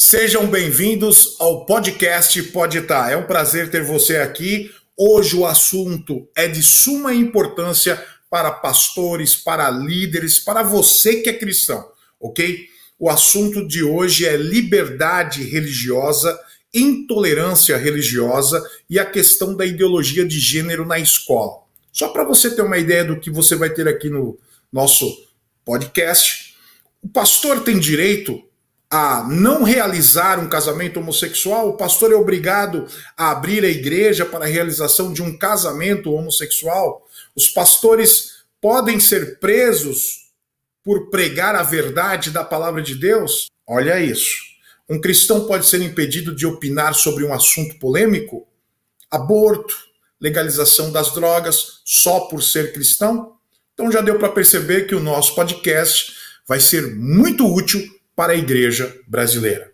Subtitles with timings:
[0.00, 3.10] Sejam bem-vindos ao podcast Pode Estar.
[3.10, 4.70] É um prazer ter você aqui.
[4.96, 8.00] Hoje o assunto é de suma importância
[8.30, 11.84] para pastores, para líderes, para você que é cristão,
[12.20, 12.68] ok?
[12.96, 16.38] O assunto de hoje é liberdade religiosa,
[16.72, 21.62] intolerância religiosa e a questão da ideologia de gênero na escola.
[21.92, 24.38] Só para você ter uma ideia do que você vai ter aqui no
[24.72, 25.26] nosso
[25.64, 26.54] podcast,
[27.02, 28.47] o pastor tem direito
[28.90, 34.46] a não realizar um casamento homossexual, o pastor é obrigado a abrir a igreja para
[34.46, 37.06] a realização de um casamento homossexual.
[37.36, 40.30] Os pastores podem ser presos
[40.82, 43.50] por pregar a verdade da palavra de Deus.
[43.66, 44.38] Olha isso.
[44.88, 48.48] Um cristão pode ser impedido de opinar sobre um assunto polêmico?
[49.10, 49.76] Aborto,
[50.18, 53.36] legalização das drogas, só por ser cristão?
[53.74, 56.14] Então já deu para perceber que o nosso podcast
[56.46, 59.70] vai ser muito útil para a igreja brasileira.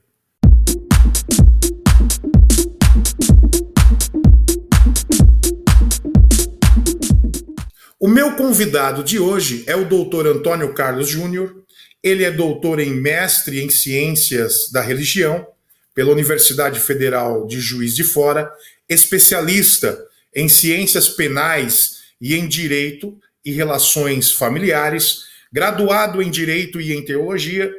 [7.99, 11.65] O meu convidado de hoje é o doutor Antônio Carlos Júnior.
[12.03, 15.47] Ele é doutor em mestre em ciências da religião
[15.95, 18.53] pela Universidade Federal de Juiz de Fora,
[18.87, 19.99] especialista
[20.37, 25.21] em ciências penais e em direito e relações familiares,
[25.51, 27.73] graduado em direito e em teologia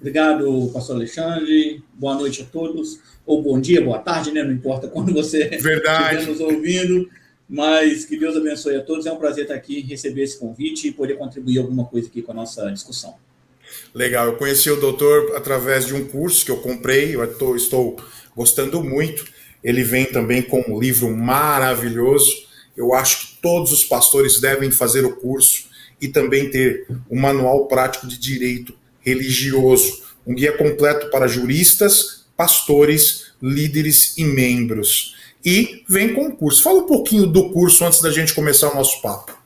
[0.00, 1.71] Obrigado, pastor Alexandre.
[2.02, 4.42] Boa noite a todos ou bom dia, boa tarde, né?
[4.42, 7.08] Não importa quando você estiver nos ouvindo.
[7.48, 9.06] Mas que Deus abençoe a todos.
[9.06, 12.32] É um prazer estar aqui, receber esse convite e poder contribuir alguma coisa aqui com
[12.32, 13.14] a nossa discussão.
[13.94, 17.96] Legal, eu conheci o doutor através de um curso que eu comprei, eu tô, estou
[18.34, 19.24] gostando muito.
[19.62, 22.48] Ele vem também com um livro maravilhoso.
[22.76, 25.68] Eu acho que todos os pastores devem fazer o curso
[26.00, 33.32] e também ter um manual prático de direito religioso, um guia completo para juristas, pastores,
[33.42, 35.16] líderes e membros.
[35.44, 36.62] E vem com o curso.
[36.62, 39.40] Fala um pouquinho do curso antes da gente começar o nosso papo.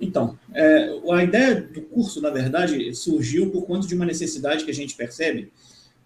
[0.00, 4.70] Então, é, a ideia do curso, na verdade, surgiu por conta de uma necessidade que
[4.70, 5.50] a gente percebe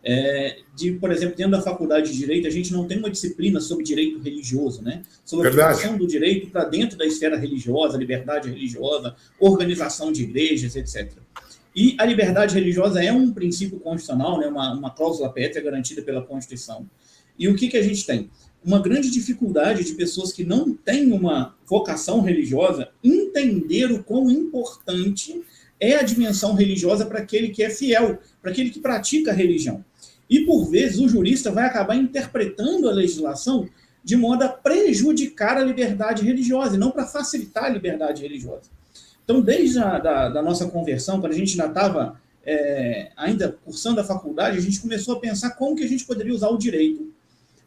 [0.04, 3.60] é, de, por exemplo, dentro da faculdade de Direito, a gente não tem uma disciplina
[3.60, 5.02] sobre direito religioso, né?
[5.24, 10.74] Sobre a aplicação do direito para dentro da esfera religiosa, liberdade religiosa, organização de igrejas,
[10.74, 11.12] etc.
[11.74, 16.22] E a liberdade religiosa é um princípio constitucional, né, uma, uma cláusula pétrea garantida pela
[16.22, 16.86] Constituição.
[17.38, 18.30] E o que, que a gente tem?
[18.64, 25.42] Uma grande dificuldade de pessoas que não têm uma vocação religiosa entender o quão importante
[25.80, 29.84] é a dimensão religiosa para aquele que é fiel, para aquele que pratica a religião.
[30.30, 33.68] E, por vezes, o jurista vai acabar interpretando a legislação
[34.04, 38.70] de modo a prejudicar a liberdade religiosa, e não para facilitar a liberdade religiosa.
[39.24, 44.00] Então, desde a da, da nossa conversão, quando a gente ainda estava é, ainda cursando
[44.00, 47.12] a faculdade, a gente começou a pensar como que a gente poderia usar o direito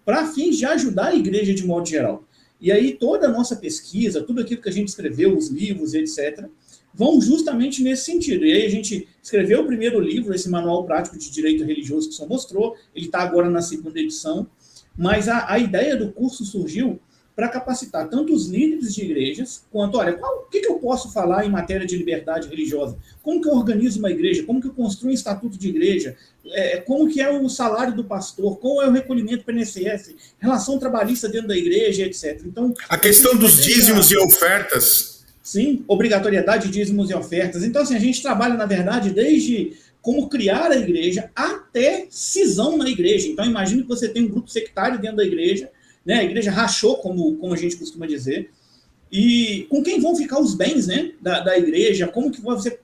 [0.03, 2.23] para fins de ajudar a igreja de modo geral.
[2.59, 6.45] E aí toda a nossa pesquisa, tudo aquilo que a gente escreveu, os livros, etc.,
[6.93, 8.45] vão justamente nesse sentido.
[8.45, 12.13] E aí a gente escreveu o primeiro livro, esse Manual Prático de Direito Religioso que
[12.13, 14.47] o senhor mostrou, ele está agora na segunda edição,
[14.97, 16.99] mas a, a ideia do curso surgiu
[17.35, 21.11] para capacitar tanto os líderes de igrejas, quanto, olha, qual, o que, que, eu posso
[21.11, 22.97] falar em matéria de liberdade religiosa?
[23.21, 24.43] Como que eu organizo uma igreja?
[24.43, 26.15] Como que eu construo um estatuto de igreja?
[26.47, 28.57] É, como que é o salário do pastor?
[28.59, 30.15] Qual é o recolhimento para o INSS?
[30.39, 32.41] Relação trabalhista dentro da igreja, etc.
[32.45, 35.25] Então, a questão dos dízimos e ofertas.
[35.43, 37.63] Sim, obrigatoriedade de dízimos e ofertas.
[37.63, 42.87] Então, assim, a gente trabalha, na verdade, desde como criar a igreja até cisão na
[42.87, 43.27] igreja.
[43.27, 45.69] Então, imagine que você tem um grupo sectário dentro da igreja,
[46.05, 46.19] né?
[46.19, 48.51] A igreja rachou, como, como a gente costuma dizer.
[49.11, 52.07] E com quem vão ficar os bens né, da, da igreja?
[52.07, 52.79] Como que você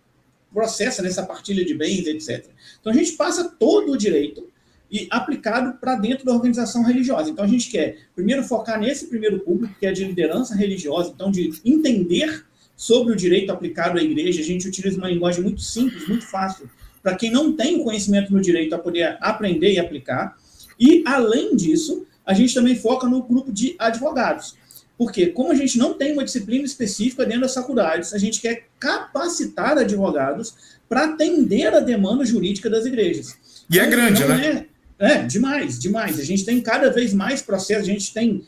[0.53, 2.45] processa nessa partilha de bens, etc.
[2.79, 4.49] Então a gente passa todo o direito
[4.91, 7.29] e aplicado para dentro da organização religiosa.
[7.29, 11.31] Então a gente quer primeiro focar nesse primeiro público, que é de liderança religiosa, então
[11.31, 12.45] de entender
[12.75, 14.41] sobre o direito aplicado à igreja.
[14.41, 16.69] A gente utiliza uma linguagem muito simples, muito fácil,
[17.01, 20.37] para quem não tem conhecimento no direito a poder aprender e aplicar.
[20.77, 24.55] E além disso, a gente também foca no grupo de advogados.
[24.97, 28.67] Porque, como a gente não tem uma disciplina específica dentro das faculdades, a gente quer
[28.79, 30.53] capacitar advogados
[30.87, 33.35] para atender a demanda jurídica das igrejas.
[33.69, 34.67] E é grande, né?
[34.99, 36.19] É, é, demais, demais.
[36.19, 38.43] A gente tem cada vez mais processos, a gente tem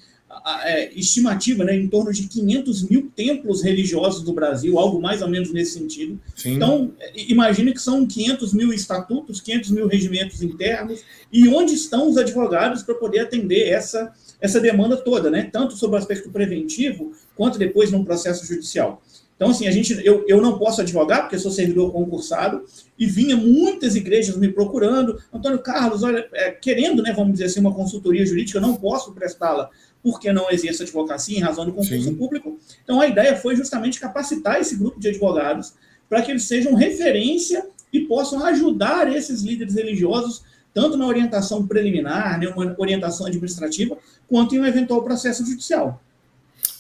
[0.64, 5.30] é, estimativa né, em torno de 500 mil templos religiosos do Brasil, algo mais ou
[5.30, 6.20] menos nesse sentido.
[6.36, 6.56] Sim.
[6.56, 11.02] Então, imagine que são 500 mil estatutos, 500 mil regimentos internos,
[11.32, 14.12] e onde estão os advogados para poder atender essa,
[14.42, 15.50] essa demanda toda, né?
[15.52, 19.02] tanto sobre o aspecto preventivo, quanto depois no processo judicial.
[19.36, 22.64] Então, assim, a gente, eu, eu não posso advogar, porque sou servidor concursado,
[22.98, 27.60] e vinha muitas igrejas me procurando, Antônio Carlos, olha, é, querendo, né, vamos dizer assim,
[27.60, 29.70] uma consultoria jurídica, eu não posso prestá-la
[30.04, 32.16] porque não exerço advocacia em razão do concurso Sim.
[32.16, 32.60] público.
[32.84, 35.74] Então, a ideia foi justamente capacitar esse grupo de advogados
[36.10, 42.38] para que eles sejam referência e possam ajudar esses líderes religiosos, tanto na orientação preliminar,
[42.40, 43.98] né, uma orientação administrativa,
[44.28, 46.02] quanto em um eventual processo judicial.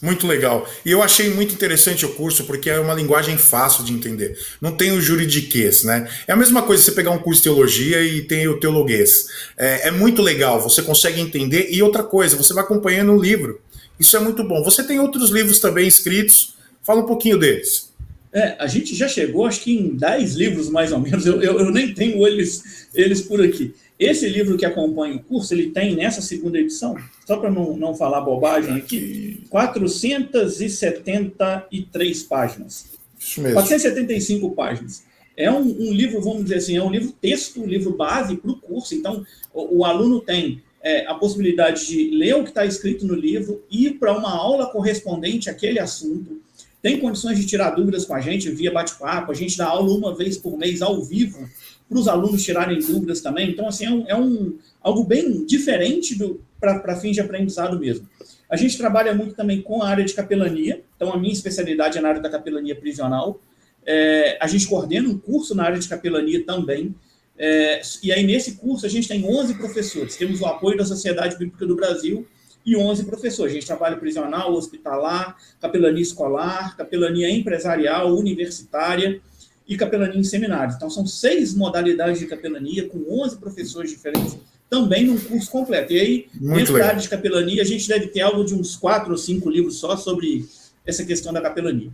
[0.04, 0.70] Muito legal.
[0.86, 4.38] E eu achei muito interessante o curso porque é uma linguagem fácil de entender.
[4.60, 6.10] Não tem o juridiquês, né?
[6.28, 9.28] É a mesma coisa você pegar um curso de teologia e tem o teologuês.
[9.58, 11.70] É, é muito legal, você consegue entender.
[11.72, 13.62] E outra coisa, você vai acompanhando o livro.
[13.98, 14.62] Isso é muito bom.
[14.62, 16.56] Você tem outros livros também escritos.
[16.82, 17.90] Fala um pouquinho deles.
[18.34, 21.26] É, a gente já chegou, acho que em 10 livros mais ou menos.
[21.26, 23.74] Eu, eu, eu nem tenho eles, eles por aqui.
[24.00, 27.96] Esse livro que acompanha o curso, ele tem nessa segunda edição, só para não, não
[27.96, 32.86] falar bobagem aqui, 473 páginas.
[33.20, 33.56] Isso mesmo.
[33.56, 35.04] 475 páginas.
[35.38, 38.52] É um, um, livro, vamos dizer assim, é um livro texto, um livro base para
[38.52, 38.94] o curso.
[38.94, 43.16] Então, o, o aluno tem é, a possibilidade de ler o que está escrito no
[43.16, 46.42] livro, ir para uma aula correspondente àquele assunto,
[46.82, 50.14] tem condições de tirar dúvidas com a gente via bate-papo, a gente dá aula uma
[50.14, 51.48] vez por mês ao vivo
[51.88, 53.50] para os alunos tirarem dúvidas também.
[53.50, 56.18] Então, assim, é, um, é um algo bem diferente
[56.60, 58.08] para fins de aprendizado mesmo.
[58.50, 62.02] A gente trabalha muito também com a área de capelania, então a minha especialidade é
[62.02, 63.42] na área da capelania prisional.
[63.86, 66.96] É, a gente coordena um curso na área de capelania também.
[67.38, 70.16] É, e aí, nesse curso, a gente tem 11 professores.
[70.16, 72.28] Temos o apoio da Sociedade Bíblica do Brasil
[72.66, 73.52] e 11 professores.
[73.52, 79.20] A gente trabalha prisional, hospitalar, capelania escolar, capelania empresarial, universitária
[79.68, 80.76] e capelania em seminários.
[80.76, 84.38] Então, são seis modalidades de capelania, com 11 professores diferentes,
[84.70, 85.94] também num curso completo.
[85.94, 89.18] E aí, Muito dentro de capelania, a gente deve ter algo de uns quatro ou
[89.18, 90.46] cinco livros só sobre
[90.86, 91.92] essa questão da capelania.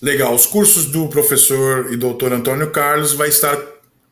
[0.00, 0.34] Legal.
[0.34, 3.56] Os cursos do professor e doutor Antônio Carlos vai estar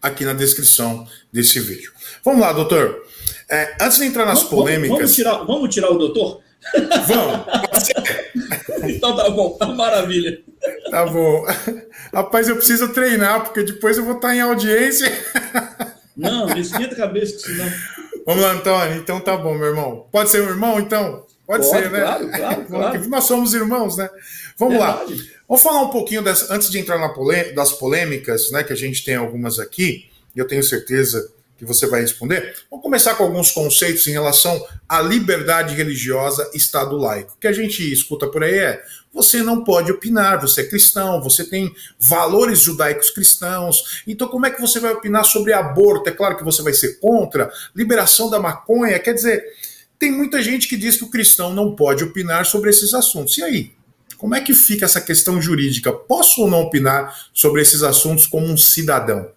[0.00, 1.92] aqui na descrição desse vídeo.
[2.24, 3.04] Vamos lá, doutor.
[3.48, 4.96] É, antes de entrar nas vamos, polêmicas.
[4.96, 6.40] Vamos tirar, vamos tirar o doutor?
[7.06, 7.46] Vamos.
[9.00, 10.42] Então tá bom, tá maravilha.
[10.90, 11.46] Tá bom.
[12.12, 15.10] Rapaz, eu preciso treinar, porque depois eu vou estar em audiência.
[16.14, 17.72] Não, não esquenta a cabeça com isso não.
[18.26, 18.98] Vamos lá, Antônio.
[18.98, 20.06] Então tá bom, meu irmão.
[20.12, 21.24] Pode ser um irmão, então?
[21.46, 22.00] Pode, Pode ser, né?
[22.00, 23.08] Claro, claro, claro.
[23.08, 24.10] Nós somos irmãos, né?
[24.58, 25.14] Vamos Verdade.
[25.14, 25.24] lá.
[25.48, 28.62] Vamos falar um pouquinho antes de entrar na polê, das polêmicas, né?
[28.62, 31.26] Que a gente tem algumas aqui, e eu tenho certeza
[31.60, 32.54] que você vai responder.
[32.70, 37.34] Vamos começar com alguns conceitos em relação à liberdade religiosa, Estado laico.
[37.34, 41.22] O que a gente escuta por aí é: você não pode opinar, você é cristão,
[41.22, 46.08] você tem valores judaicos cristãos, então como é que você vai opinar sobre aborto?
[46.08, 49.44] É claro que você vai ser contra, liberação da maconha, quer dizer,
[49.98, 53.36] tem muita gente que diz que o cristão não pode opinar sobre esses assuntos.
[53.36, 53.72] E aí?
[54.16, 55.92] Como é que fica essa questão jurídica?
[55.92, 59.30] Posso ou não opinar sobre esses assuntos como um cidadão?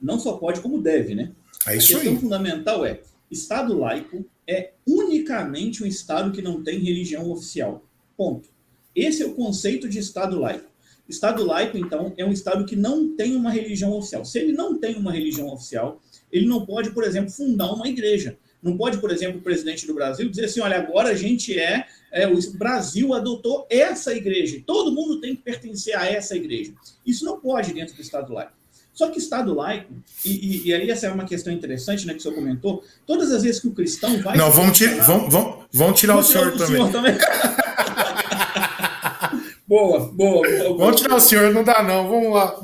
[0.00, 1.32] Não só pode, como deve, né?
[1.66, 2.18] É isso a questão aí.
[2.18, 3.00] fundamental é:
[3.30, 7.84] Estado laico é unicamente um Estado que não tem religião oficial.
[8.16, 8.48] Ponto.
[8.94, 10.70] Esse é o conceito de Estado laico.
[11.08, 14.24] Estado laico, então, é um Estado que não tem uma religião oficial.
[14.24, 16.00] Se ele não tem uma religião oficial,
[16.32, 18.36] ele não pode, por exemplo, fundar uma igreja.
[18.62, 21.86] Não pode, por exemplo, o presidente do Brasil dizer assim: olha, agora a gente é,
[22.10, 26.74] é, o Brasil adotou essa igreja, todo mundo tem que pertencer a essa igreja.
[27.04, 28.55] Isso não pode dentro do Estado laico.
[28.96, 29.92] Só que Estado laico,
[30.24, 33.30] e, e, e, aí essa é uma questão interessante né, que o senhor comentou, todas
[33.30, 34.38] as vezes que o cristão vai.
[34.38, 36.78] Não, vamos, tira, vamos, vamos, vamos tirar vamos o senhor, tirar o também.
[36.78, 37.14] Senhor também.
[39.68, 40.78] boa, boa, boa.
[40.78, 42.46] Vamos tirar o senhor, não dá não, vamos lá.
[42.46, 42.62] Boa,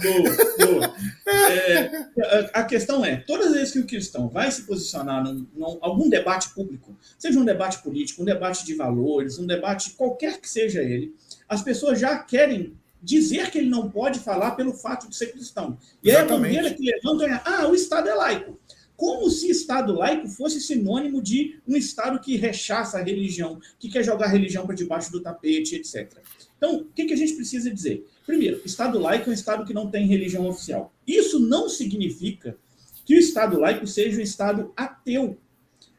[0.58, 0.94] boa.
[1.26, 2.06] É,
[2.54, 5.78] a, a, questão é, todas as vezes que o cristão vai se posicionar num, num
[5.82, 10.48] algum debate público, seja um debate político, um debate de valores, um debate qualquer que
[10.48, 11.14] seja ele,
[11.46, 12.72] as pessoas já querem
[13.02, 15.76] dizer que ele não pode falar pelo fato de ser cristão.
[16.02, 18.58] E aí a bandeira que levantam é: ah, o Estado é laico.
[18.96, 24.04] Como se Estado laico fosse sinônimo de um Estado que rechaça a religião, que quer
[24.04, 26.18] jogar a religião para debaixo do tapete, etc.
[26.56, 28.06] Então, o que, que a gente precisa dizer?
[28.24, 30.94] Primeiro, Estado laico é um Estado que não tem religião oficial.
[31.04, 32.56] Isso não significa
[33.04, 35.36] que o Estado laico seja um Estado ateu.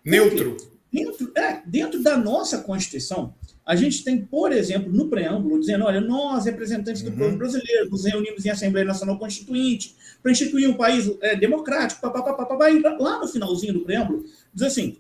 [0.06, 0.56] Neutro.
[0.92, 3.34] Dentro, é, dentro da nossa Constituição,
[3.66, 7.18] a gente tem, por exemplo, no preâmbulo, dizendo: olha, nós, representantes do uhum.
[7.18, 12.34] povo brasileiro, nos reunimos em Assembleia Nacional Constituinte para instituir um país é, democrático, papapá,
[12.34, 14.98] papapá, e lá no finalzinho do preâmbulo, diz assim: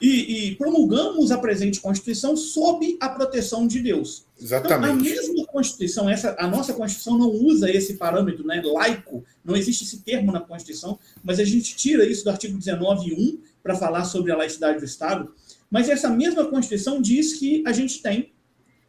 [0.00, 4.24] e, e, promulgamos a presente Constituição sob a proteção de Deus.
[4.40, 4.76] Exatamente.
[4.76, 9.56] Então, a mesma Constituição, essa, a nossa Constituição não usa esse parâmetro né, laico, não
[9.56, 14.04] existe esse termo na Constituição, mas a gente tira isso do artigo 19.1 para falar
[14.04, 15.32] sobre a laicidade do Estado.
[15.76, 18.32] Mas essa mesma Constituição diz que a gente tem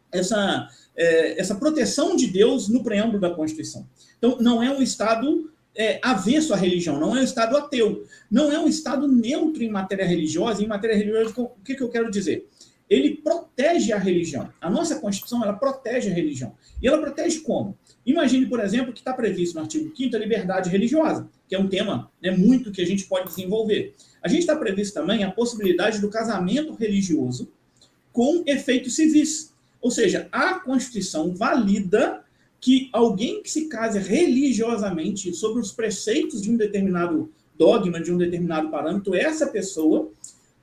[0.09, 3.85] essa, é, essa proteção de Deus no preâmbulo da Constituição.
[4.17, 8.49] Então, não é um Estado é, avesso à religião, não é um Estado ateu, não
[8.49, 10.63] é um Estado neutro em matéria religiosa.
[10.63, 12.47] Em matéria religiosa, o que, que eu quero dizer?
[12.89, 14.49] Ele protege a religião.
[14.61, 16.53] A nossa Constituição, ela protege a religião.
[16.81, 17.77] E ela protege como?
[18.05, 21.67] Imagine, por exemplo, que está previsto no artigo 5 a liberdade religiosa, que é um
[21.67, 23.93] tema né, muito que a gente pode desenvolver.
[24.21, 27.51] A gente está previsto também a possibilidade do casamento religioso
[28.13, 29.53] com efeitos civis.
[29.81, 32.23] Ou seja, a Constituição valida
[32.59, 38.17] que alguém que se case religiosamente sobre os preceitos de um determinado dogma, de um
[38.17, 40.11] determinado parâmetro, essa pessoa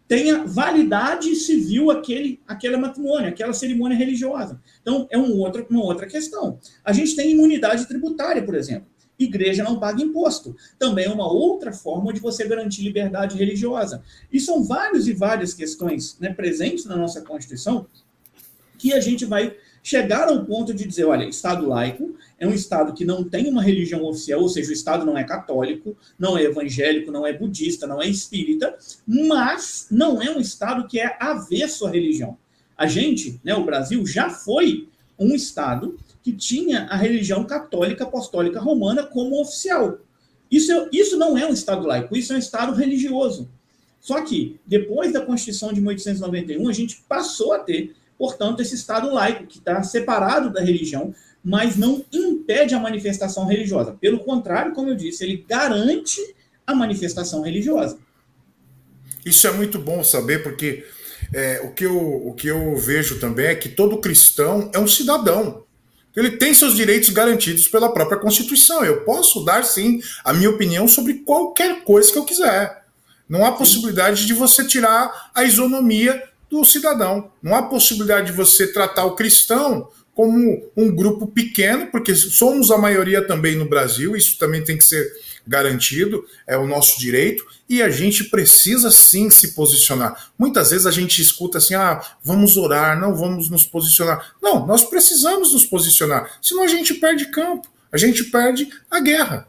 [0.07, 4.61] tenha validade civil aquele, aquele matrimônio, aquela cerimônia religiosa.
[4.83, 6.59] Então, é um outro, uma outra questão.
[6.85, 8.87] A gente tem imunidade tributária, por exemplo.
[9.19, 10.57] Igreja não paga imposto.
[10.79, 14.03] Também é uma outra forma de você garantir liberdade religiosa.
[14.33, 17.87] E são várias e várias questões né, presentes na nossa Constituição
[18.77, 22.93] que a gente vai chegar ao ponto de dizer, olha, Estado laico é um Estado
[22.93, 26.43] que não tem uma religião oficial, ou seja, o Estado não é católico, não é
[26.43, 31.87] evangélico, não é budista, não é espírita, mas não é um Estado que é avesso
[31.87, 32.37] à religião.
[32.77, 38.61] A gente, né, o Brasil, já foi um Estado que tinha a religião católica apostólica
[38.61, 39.99] romana como oficial.
[40.51, 43.49] Isso, é, isso não é um Estado laico, isso é um Estado religioso.
[44.01, 49.13] Só que, depois da Constituição de 1891, a gente passou a ter portanto, esse Estado
[49.13, 53.97] laico, que está separado da religião, mas não impede a manifestação religiosa.
[54.01, 56.19] Pelo contrário, como eu disse, ele garante
[56.67, 57.99] a manifestação religiosa.
[59.27, 60.85] Isso é muito bom saber, porque
[61.35, 64.89] é, o, que eu, o que eu vejo também é que todo cristão é um
[64.89, 65.65] cidadão.
[66.17, 68.85] Ele tem seus direitos garantidos pela própria Constituição.
[68.85, 72.85] Eu posso dar, sim, a minha opinião sobre qualquer coisa que eu quiser.
[73.29, 77.33] Não há possibilidade de você tirar a isonomia do cidadão.
[77.43, 82.79] Não há possibilidade de você tratar o cristão como um grupo pequeno, porque somos a
[82.79, 85.13] maioria também no Brasil, isso também tem que ser
[85.47, 90.33] garantido, é o nosso direito, e a gente precisa sim se posicionar.
[90.39, 94.35] Muitas vezes a gente escuta assim: ah, vamos orar, não vamos nos posicionar.
[94.41, 99.49] Não, nós precisamos nos posicionar, senão a gente perde campo, a gente perde a guerra.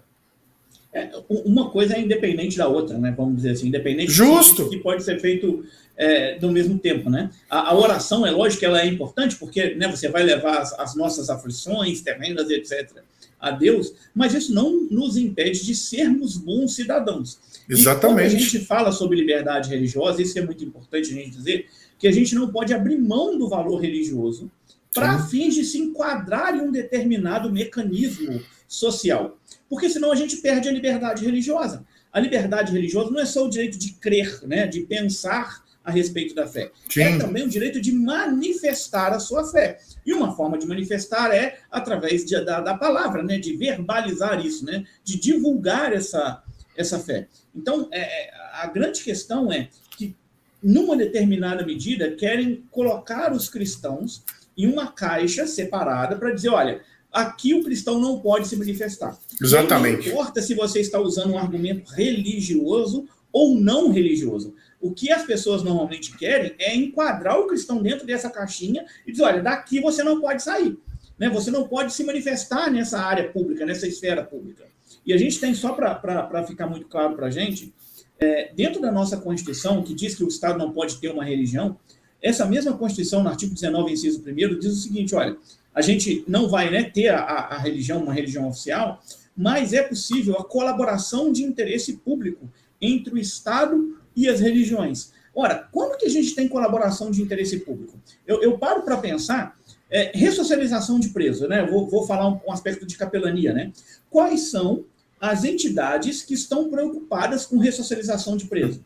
[0.93, 3.13] É, uma coisa é independente da outra, né?
[3.15, 4.69] Vamos dizer assim, independente Justo.
[4.69, 5.65] que pode ser feito
[5.97, 7.29] é, do mesmo tempo, né?
[7.49, 10.77] A, a, oração, é lógico que ela é importante, porque né, você vai levar as,
[10.79, 13.03] as, nossas aflições terrenas, etc.,
[13.39, 17.37] a Deus, mas isso não nos impede de sermos bons cidadãos.
[17.69, 18.29] Exatamente.
[18.29, 21.67] E quando a gente fala sobre liberdade religiosa, isso é muito importante a gente dizer,
[21.99, 24.49] que a gente não pode abrir mão do valor religioso
[24.93, 29.37] para fins de se enquadrar em um determinado mecanismo social.
[29.69, 31.85] Porque senão a gente perde a liberdade religiosa.
[32.11, 36.33] A liberdade religiosa não é só o direito de crer, né, de pensar a respeito
[36.33, 36.71] da fé.
[36.89, 37.01] Sim.
[37.01, 39.77] É também o direito de manifestar a sua fé.
[40.03, 43.37] E uma forma de manifestar é através de, da, da, palavra, né?
[43.37, 44.83] de verbalizar isso, né?
[45.03, 46.43] de divulgar essa,
[46.75, 47.27] essa fé.
[47.55, 50.15] Então, é, é, a grande questão é que,
[50.61, 54.23] numa determinada medida, querem colocar os cristãos
[54.57, 59.15] em uma caixa separada para dizer: olha, aqui o cristão não pode se manifestar.
[59.39, 60.07] Exatamente.
[60.07, 64.55] Não importa se você está usando um argumento religioso ou não religioso.
[64.85, 69.23] O que as pessoas normalmente querem é enquadrar o cristão dentro dessa caixinha e dizer:
[69.23, 70.77] olha, daqui você não pode sair.
[71.17, 71.27] Né?
[71.27, 74.63] Você não pode se manifestar nessa área pública, nessa esfera pública.
[75.03, 77.73] E a gente tem, só para ficar muito claro para a gente,
[78.19, 81.79] é, dentro da nossa Constituição, que diz que o Estado não pode ter uma religião,
[82.21, 85.35] essa mesma Constituição, no artigo 19, inciso 1, diz o seguinte: olha,
[85.73, 89.01] a gente não vai né, ter a, a religião, uma religião oficial,
[89.35, 92.47] mas é possível a colaboração de interesse público
[92.79, 95.11] entre o Estado e as religiões.
[95.33, 97.99] Ora, quando que a gente tem colaboração de interesse público?
[98.25, 99.57] Eu, eu paro para pensar,
[99.89, 101.65] é, ressocialização de preso, né?
[101.65, 103.71] Vou, vou falar um, um, aspecto de capelania, né?
[104.09, 104.85] Quais são
[105.19, 108.83] as entidades que estão preocupadas com ressocialização de preso?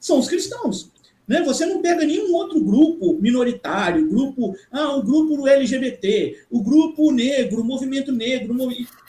[0.00, 0.90] São os cristãos.
[1.26, 1.42] Né?
[1.42, 7.60] Você não pega nenhum outro grupo minoritário, grupo, ah, o grupo LGBT, o grupo negro,
[7.60, 8.54] o movimento negro.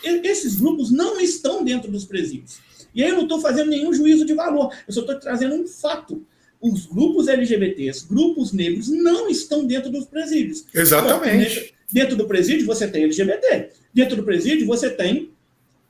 [0.03, 2.60] Esses grupos não estão dentro dos presídios.
[2.94, 5.68] E aí eu não estou fazendo nenhum juízo de valor, eu só estou trazendo um
[5.68, 6.26] fato.
[6.62, 10.64] Os grupos LGBTs, grupos negros, não estão dentro dos presídios.
[10.74, 11.74] Exatamente.
[11.92, 13.70] Dentro do presídio você tem LGBT.
[13.94, 15.30] Dentro do presídio você tem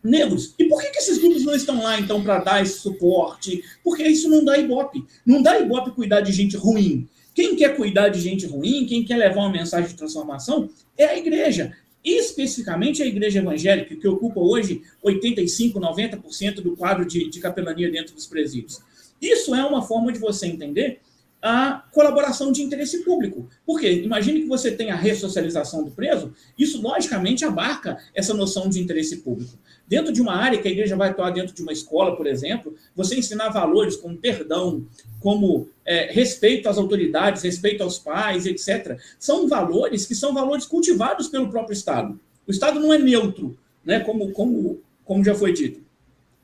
[0.03, 0.53] negros.
[0.59, 3.63] E por que, que esses grupos não estão lá, então, para dar esse suporte?
[3.83, 5.05] Porque isso não dá ibope.
[5.25, 7.07] Não dá ibope cuidar de gente ruim.
[7.33, 11.17] Quem quer cuidar de gente ruim, quem quer levar uma mensagem de transformação, é a
[11.17, 11.75] igreja.
[12.03, 18.13] Especificamente a igreja evangélica, que ocupa hoje 85%, 90% do quadro de, de capelania dentro
[18.13, 18.81] dos presídios.
[19.21, 20.99] Isso é uma forma de você entender
[21.43, 23.49] a colaboração de interesse público.
[23.65, 24.01] Por quê?
[24.01, 29.17] Imagine que você tem a ressocialização do preso, isso logicamente abarca essa noção de interesse
[29.17, 29.51] público.
[29.85, 32.73] Dentro de uma área que a igreja vai atuar dentro de uma escola, por exemplo,
[32.95, 34.87] você ensinar valores como perdão,
[35.19, 41.27] como é, respeito às autoridades, respeito aos pais, etc., são valores que são valores cultivados
[41.27, 42.17] pelo próprio Estado.
[42.47, 45.83] O Estado não é neutro, né, como, como, como já foi dito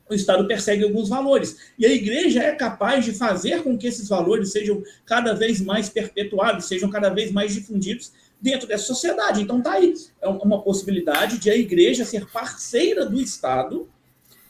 [0.09, 1.57] o Estado persegue alguns valores.
[1.77, 5.87] E a igreja é capaz de fazer com que esses valores sejam cada vez mais
[5.87, 8.11] perpetuados, sejam cada vez mais difundidos
[8.41, 9.41] dentro dessa sociedade.
[9.41, 13.87] Então, está aí é uma possibilidade de a igreja ser parceira do Estado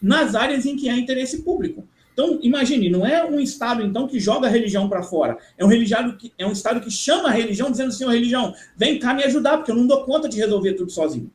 [0.01, 1.85] nas áreas em que há interesse público.
[2.13, 5.37] Então, imagine, não é um Estado, então, que joga a religião para fora.
[5.57, 8.99] É um, religião que, é um Estado que chama a religião, dizendo assim, religião, vem
[8.99, 11.31] cá me ajudar, porque eu não dou conta de resolver tudo sozinho.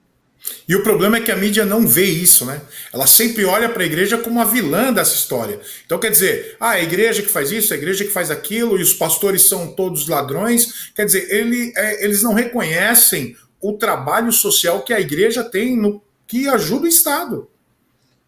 [0.68, 2.60] E o problema é que a mídia não vê isso, né?
[2.92, 5.60] Ela sempre olha para a igreja como a vilã dessa história.
[5.86, 8.82] Então quer dizer, ah, a igreja que faz isso, a igreja que faz aquilo, e
[8.82, 10.90] os pastores são todos ladrões.
[10.94, 16.02] Quer dizer, ele, é, eles não reconhecem o trabalho social que a igreja tem no
[16.26, 17.48] que ajuda o Estado.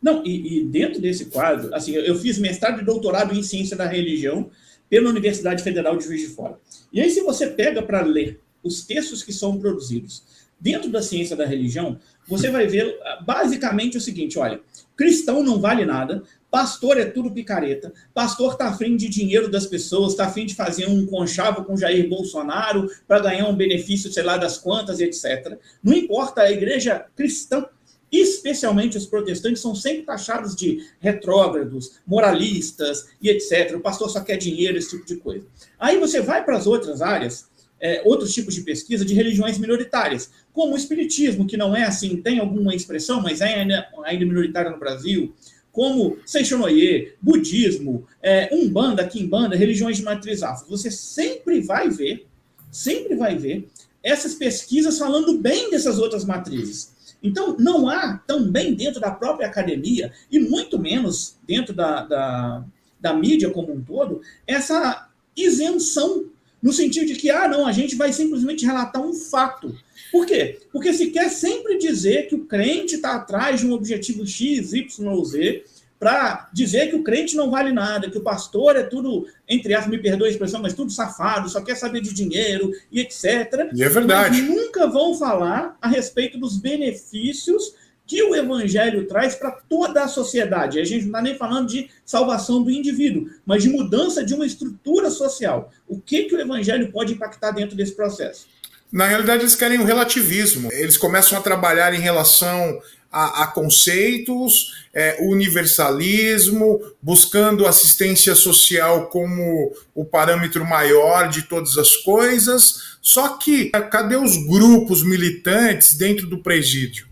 [0.00, 3.86] Não, e, e dentro desse quadro, assim, eu fiz mestrado e doutorado em ciência da
[3.86, 4.50] religião
[4.88, 6.58] pela Universidade Federal de Juiz de Fora.
[6.92, 10.22] E aí, se você pega para ler os textos que são produzidos
[10.58, 14.60] Dentro da ciência da religião, você vai ver ah, basicamente o seguinte: olha,
[14.96, 20.12] cristão não vale nada, pastor é tudo picareta, pastor está afim de dinheiro das pessoas,
[20.12, 24.38] está afim de fazer um conchavo com Jair Bolsonaro para ganhar um benefício, sei lá
[24.38, 25.58] das quantas, etc.
[25.82, 27.66] Não importa, a igreja cristã,
[28.10, 33.76] especialmente os protestantes, são sempre taxados de retrógrados, moralistas e etc.
[33.76, 35.46] O pastor só quer dinheiro, esse tipo de coisa.
[35.78, 40.30] Aí você vai para as outras áreas é, outros tipos de pesquisa de religiões minoritárias,
[40.52, 44.70] como o espiritismo, que não é assim, tem alguma expressão, mas é ainda, ainda minoritário
[44.70, 45.34] no Brasil,
[45.70, 50.66] como Seixonoye, budismo, é, umbanda, quimbanda, religiões de matriz afro.
[50.70, 52.26] Você sempre vai ver,
[52.70, 53.68] sempre vai ver
[54.02, 56.94] essas pesquisas falando bem dessas outras matrizes.
[57.22, 62.64] Então, não há também dentro da própria academia, e muito menos dentro da, da,
[63.00, 66.30] da mídia como um todo, essa isenção
[66.66, 69.72] no sentido de que, ah, não, a gente vai simplesmente relatar um fato.
[70.10, 70.58] Por quê?
[70.72, 75.06] Porque se quer sempre dizer que o crente está atrás de um objetivo X, Y
[75.06, 75.62] ou Z,
[75.96, 79.92] para dizer que o crente não vale nada, que o pastor é tudo, entre aspas,
[79.92, 83.70] me perdoe a expressão, mas tudo safado, só quer saber de dinheiro e etc.
[83.72, 84.42] E é verdade.
[84.42, 87.75] Mas nunca vão falar a respeito dos benefícios
[88.06, 90.78] que o evangelho traz para toda a sociedade.
[90.78, 94.46] A gente não está nem falando de salvação do indivíduo, mas de mudança de uma
[94.46, 95.72] estrutura social.
[95.88, 98.46] O que, que o evangelho pode impactar dentro desse processo?
[98.92, 100.72] Na realidade, eles querem o relativismo.
[100.72, 109.72] Eles começam a trabalhar em relação a, a conceitos, é, universalismo, buscando assistência social como
[109.94, 112.96] o parâmetro maior de todas as coisas.
[113.02, 117.06] Só que cadê os grupos militantes dentro do presídio?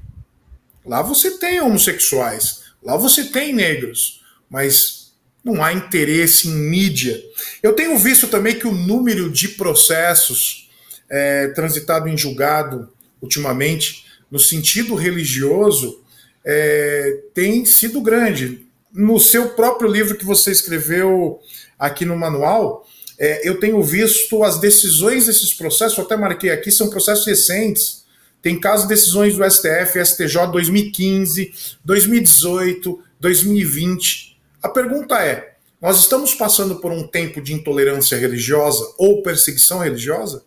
[0.84, 7.22] Lá você tem homossexuais, lá você tem negros, mas não há interesse em mídia.
[7.62, 10.70] Eu tenho visto também que o número de processos
[11.10, 12.88] é, transitado em julgado
[13.20, 16.02] ultimamente, no sentido religioso,
[16.44, 18.66] é, tem sido grande.
[18.92, 21.40] No seu próprio livro que você escreveu
[21.78, 22.86] aqui no manual,
[23.18, 28.03] é, eu tenho visto as decisões desses processos, até marquei aqui, são processos recentes
[28.44, 34.38] tem casos decisões do STF, STJ 2015, 2018, 2020.
[34.62, 40.44] A pergunta é: nós estamos passando por um tempo de intolerância religiosa ou perseguição religiosa?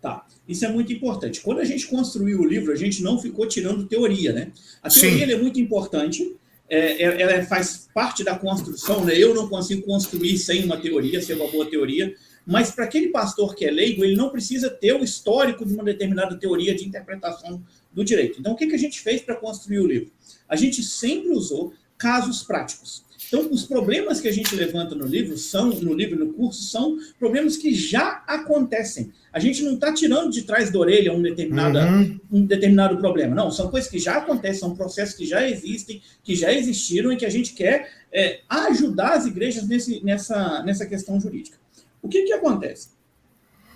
[0.00, 0.24] Tá.
[0.48, 1.42] Isso é muito importante.
[1.42, 4.50] Quando a gente construiu o livro, a gente não ficou tirando teoria, né?
[4.82, 6.36] A teoria é muito importante,
[6.70, 9.14] é, é, ela faz parte da construção, né?
[9.14, 12.14] Eu não consigo construir sem uma teoria, sem uma boa teoria.
[12.48, 15.84] Mas para aquele pastor que é leigo, ele não precisa ter o histórico de uma
[15.84, 18.40] determinada teoria de interpretação do direito.
[18.40, 20.10] Então, o que, que a gente fez para construir o livro?
[20.48, 23.04] A gente sempre usou casos práticos.
[23.26, 26.96] Então, os problemas que a gente levanta no livro são, no livro, no curso, são
[27.18, 29.12] problemas que já acontecem.
[29.30, 32.18] A gente não está tirando de trás da orelha um, determinada, uhum.
[32.32, 33.34] um determinado problema.
[33.34, 37.16] Não, são coisas que já acontecem, são processos que já existem, que já existiram e
[37.18, 41.58] que a gente quer é, ajudar as igrejas nesse, nessa, nessa questão jurídica.
[42.02, 42.90] O que, que acontece?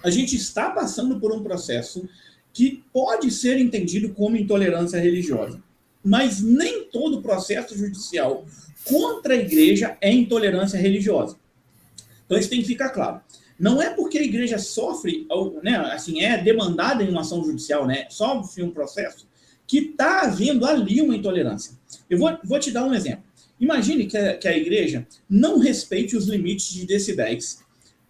[0.02, 2.08] A gente está passando por um processo
[2.52, 5.62] que pode ser entendido como intolerância religiosa.
[6.04, 8.44] mas nem todo processo judicial
[8.85, 11.37] contra a igreja é intolerância religiosa.
[12.26, 13.20] Então isso tem que ficar claro.
[13.58, 15.26] Não é porque a igreja sofre,
[15.62, 19.28] né, assim, é demandada em uma ação judicial, né, sofre um processo,
[19.66, 21.78] que está havendo ali uma intolerância.
[22.11, 23.22] Eu vou, vou te dar um exemplo.
[23.61, 27.62] Imagine que a, que a igreja não respeite os limites de decibéis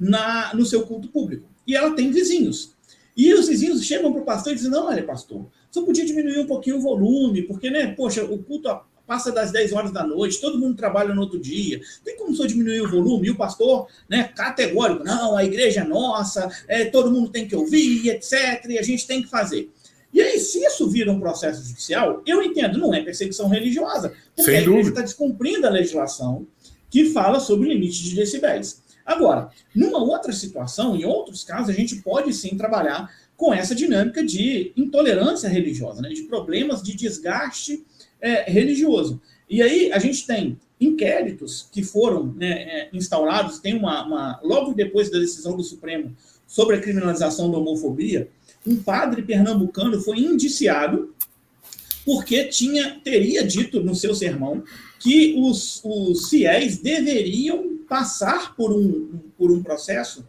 [0.02, 1.48] na, no seu culto público.
[1.66, 2.72] E ela tem vizinhos.
[3.16, 6.40] E os vizinhos chegam para o pastor e dizem: Não, olha, pastor, só podia diminuir
[6.40, 8.68] um pouquinho o volume, porque, né, poxa, o culto
[9.06, 11.80] passa das 10 horas da noite, todo mundo trabalha no outro dia.
[12.04, 13.28] Tem como só diminuir o volume?
[13.28, 17.54] E o pastor, né, categórico, não, a igreja é nossa, é, todo mundo tem que
[17.54, 19.70] ouvir, etc., e a gente tem que fazer.
[20.12, 24.50] E aí, se isso vira um processo judicial, eu entendo, não é perseguição religiosa, porque
[24.50, 26.46] Sem a igreja está descumprindo a legislação
[26.90, 28.81] que fala sobre limite de decibéis.
[29.04, 34.24] Agora, numa outra situação, em outros casos, a gente pode sim trabalhar com essa dinâmica
[34.24, 37.84] de intolerância religiosa, né, de problemas de desgaste
[38.20, 39.20] é, religioso.
[39.50, 44.74] E aí a gente tem inquéritos que foram né, é, instaurados, tem uma, uma, logo
[44.74, 48.28] depois da decisão do Supremo sobre a criminalização da homofobia,
[48.66, 51.14] um padre pernambucano foi indiciado
[52.04, 54.62] porque tinha teria dito no seu sermão
[54.98, 60.26] que os, os fiéis deveriam passar por um, por um processo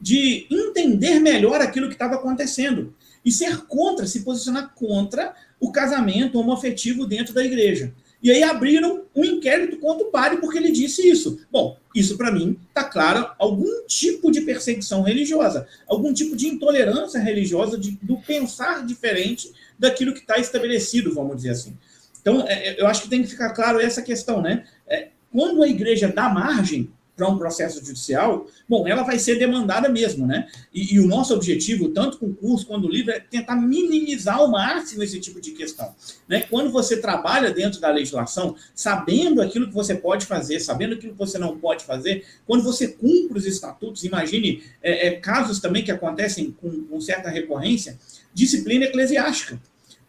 [0.00, 6.38] de entender melhor aquilo que estava acontecendo e ser contra, se posicionar contra o casamento
[6.38, 7.94] homoafetivo dentro da igreja.
[8.22, 11.40] E aí abriram um inquérito contra o padre porque ele disse isso.
[11.50, 17.20] Bom, isso para mim está claro algum tipo de perseguição religiosa, algum tipo de intolerância
[17.20, 21.76] religiosa de, do pensar diferente daquilo que está estabelecido, vamos dizer assim.
[22.20, 24.64] Então, é, é, eu acho que tem que ficar claro essa questão, né?
[24.86, 29.88] É, quando a igreja dá margem para um processo judicial, bom, ela vai ser demandada
[29.88, 30.48] mesmo, né?
[30.72, 34.36] E, e, o nosso objetivo, tanto com o curso quanto o livro, é tentar minimizar
[34.36, 35.94] ao máximo esse tipo de questão.
[36.26, 36.40] Né?
[36.40, 41.18] Quando você trabalha dentro da legislação, sabendo aquilo que você pode fazer, sabendo aquilo que
[41.18, 45.90] você não pode fazer, quando você cumpre os estatutos, imagine é, é, casos também que
[45.90, 47.98] acontecem com, com certa recorrência,
[48.32, 49.60] disciplina eclesiástica.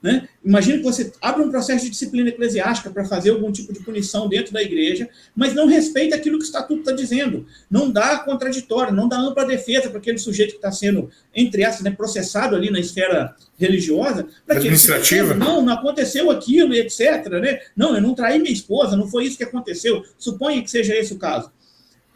[0.04, 0.28] Né?
[0.44, 4.28] Imagina que você abre um processo de disciplina eclesiástica para fazer algum tipo de punição
[4.28, 7.46] dentro da igreja, mas não respeita aquilo que o estatuto está dizendo.
[7.72, 11.86] Não dá contraditório, não dá ampla defesa para aquele sujeito que está sendo, entre aspas,
[11.86, 14.28] né, processado ali na esfera religiosa.
[14.50, 15.34] Administrativa?
[15.36, 17.26] não, não aconteceu aquilo, etc.
[17.42, 17.62] Né?
[17.74, 20.04] Não, eu não traí minha esposa, não foi isso que aconteceu.
[20.18, 21.50] Suponha que seja esse o caso.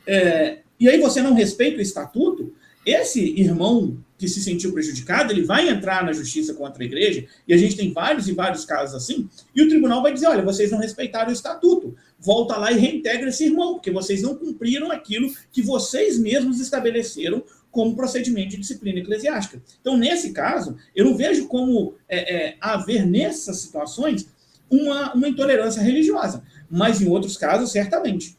[0.05, 2.53] É, e aí você não respeita o estatuto,
[2.85, 7.53] esse irmão que se sentiu prejudicado, ele vai entrar na justiça contra a igreja, e
[7.53, 10.71] a gente tem vários e vários casos assim, e o tribunal vai dizer: olha, vocês
[10.71, 15.31] não respeitaram o estatuto, volta lá e reintegra esse irmão, porque vocês não cumpriram aquilo
[15.51, 19.61] que vocês mesmos estabeleceram como procedimento de disciplina eclesiástica.
[19.79, 24.27] Então, nesse caso, eu não vejo como é, é, haver nessas situações
[24.69, 28.35] uma, uma intolerância religiosa, mas em outros casos, certamente.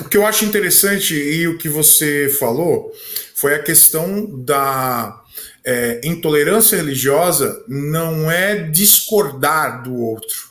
[0.00, 2.92] O que eu acho interessante e o que você falou
[3.34, 5.22] foi a questão da
[5.64, 10.50] é, intolerância religiosa não é discordar do outro.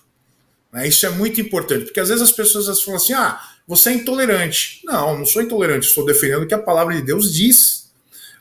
[0.71, 0.88] Né?
[0.88, 4.81] Isso é muito importante, porque às vezes as pessoas falam assim: ah, você é intolerante.
[4.83, 7.83] Não, não sou intolerante, estou defendendo o que a palavra de Deus diz.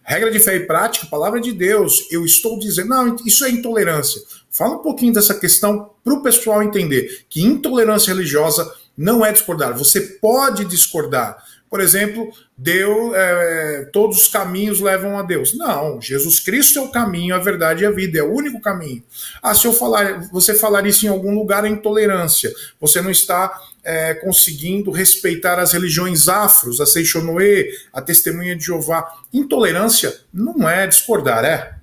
[0.05, 2.09] Regra de fé e prática, palavra de Deus.
[2.11, 4.21] Eu estou dizendo, não, isso é intolerância.
[4.51, 8.68] Fala um pouquinho dessa questão para o pessoal entender que intolerância religiosa
[9.03, 9.77] não é discordar.
[9.77, 11.45] Você pode discordar.
[11.69, 15.57] Por exemplo, Deus, é, todos os caminhos levam a Deus.
[15.57, 19.03] Não, Jesus Cristo é o caminho, a verdade e a vida, é o único caminho.
[19.43, 22.53] Ah, se eu falar, você falar isso em algum lugar é intolerância.
[22.79, 29.21] Você não está é, conseguindo respeitar as religiões afros, a Seixonoe, a Testemunha de Jeová.
[29.33, 31.75] Intolerância não é discordar, é?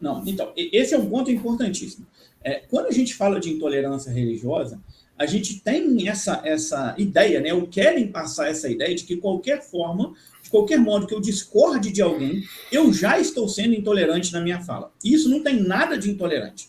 [0.00, 2.06] Não, então, esse é um ponto importantíssimo.
[2.44, 4.78] É, quando a gente fala de intolerância religiosa,
[5.18, 7.52] a gente tem essa, essa ideia, né?
[7.52, 11.90] Ou querem passar essa ideia de que qualquer forma, de qualquer modo que eu discorde
[11.90, 14.92] de alguém, eu já estou sendo intolerante na minha fala.
[15.02, 16.68] E isso não tem nada de intolerante.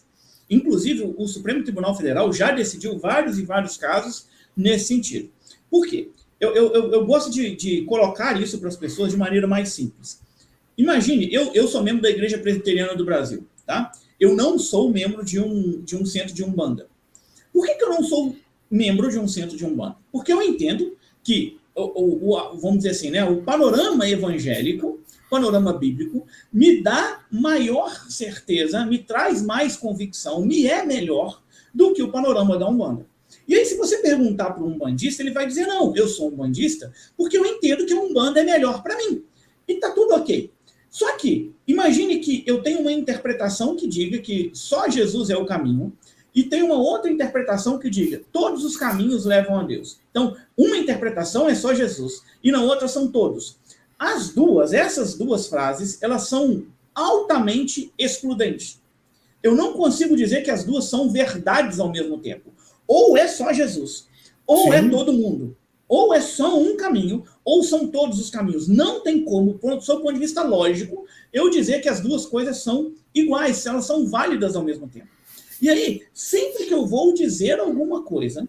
[0.49, 4.25] Inclusive, o Supremo Tribunal Federal já decidiu vários e vários casos
[4.57, 5.29] nesse sentido.
[5.69, 6.09] Por quê?
[6.39, 10.19] Eu, eu, eu gosto de, de colocar isso para as pessoas de maneira mais simples.
[10.75, 13.91] Imagine, eu, eu sou membro da Igreja Presbiteriana do Brasil, tá?
[14.19, 16.87] Eu não sou membro de um, de um centro de Umbanda.
[17.59, 18.37] Por que, que eu não sou
[18.71, 19.97] membro de um centro de Umbanda?
[20.13, 25.73] Porque eu entendo que, o, o, o, vamos dizer assim, né, o panorama evangélico, panorama
[25.73, 31.43] bíblico, me dá maior certeza, me traz mais convicção, me é melhor
[31.73, 33.05] do que o panorama da Umbanda.
[33.45, 36.35] E aí, se você perguntar para um bandista, ele vai dizer: não, eu sou um
[36.37, 39.21] bandista porque eu entendo que a Umbanda é melhor para mim.
[39.67, 40.49] E está tudo ok.
[40.89, 45.45] Só que, imagine que eu tenho uma interpretação que diga que só Jesus é o
[45.45, 45.91] caminho,
[46.33, 49.99] e tem uma outra interpretação que diga todos os caminhos levam a Deus.
[50.11, 53.57] Então, uma interpretação é só Jesus e na outra são todos.
[53.97, 56.63] As duas, essas duas frases, elas são
[56.95, 58.79] altamente excludentes.
[59.41, 62.51] Eu não consigo dizer que as duas são verdades ao mesmo tempo.
[62.87, 64.07] Ou é só Jesus,
[64.45, 64.87] ou é Sim.
[64.87, 65.55] é todo mundo.
[65.87, 68.67] Ou é só um caminho, ou são todos os caminhos.
[68.67, 72.57] Não tem como, do seu ponto de vista lógico, eu dizer que as duas coisas
[72.57, 75.07] são iguais, elas são válidas ao mesmo tempo.
[75.61, 78.47] E aí, sempre que eu vou dizer alguma coisa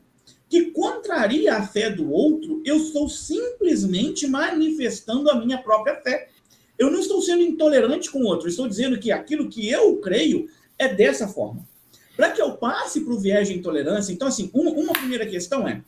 [0.49, 6.29] que contraria a fé do outro, eu estou simplesmente manifestando a minha própria fé.
[6.77, 10.49] Eu não estou sendo intolerante com o outro, estou dizendo que aquilo que eu creio
[10.79, 11.69] é dessa forma.
[12.17, 15.69] Para que eu passe para o viés de intolerância, então, assim, uma, uma primeira questão
[15.69, 15.83] é: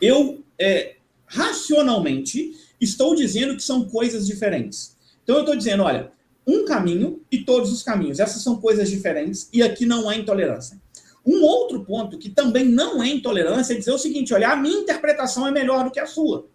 [0.00, 4.96] eu é, racionalmente estou dizendo que são coisas diferentes.
[5.22, 6.10] Então, eu estou dizendo, olha,
[6.48, 8.18] um caminho e todos os caminhos.
[8.18, 10.80] Essas são coisas diferentes e aqui não há intolerância.
[11.24, 14.80] Um outro ponto que também não é intolerância é dizer o seguinte: olha, a minha
[14.80, 16.48] interpretação é melhor do que a sua.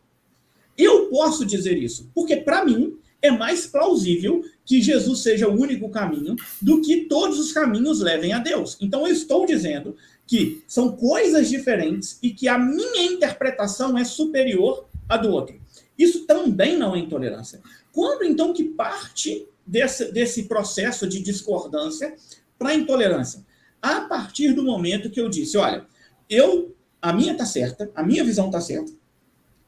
[0.76, 5.88] Eu posso dizer isso, porque para mim é mais plausível que Jesus seja o único
[5.90, 8.76] caminho do que todos os caminhos levem a Deus.
[8.82, 14.88] Então eu estou dizendo que são coisas diferentes e que a minha interpretação é superior
[15.08, 15.56] à do outro.
[15.96, 17.62] Isso também não é intolerância.
[17.92, 22.16] Quando então que parte desse, desse processo de discordância
[22.58, 23.44] para intolerância?
[23.82, 25.86] A partir do momento que eu disse, olha,
[26.30, 28.92] eu, a minha está certa, a minha visão está certa,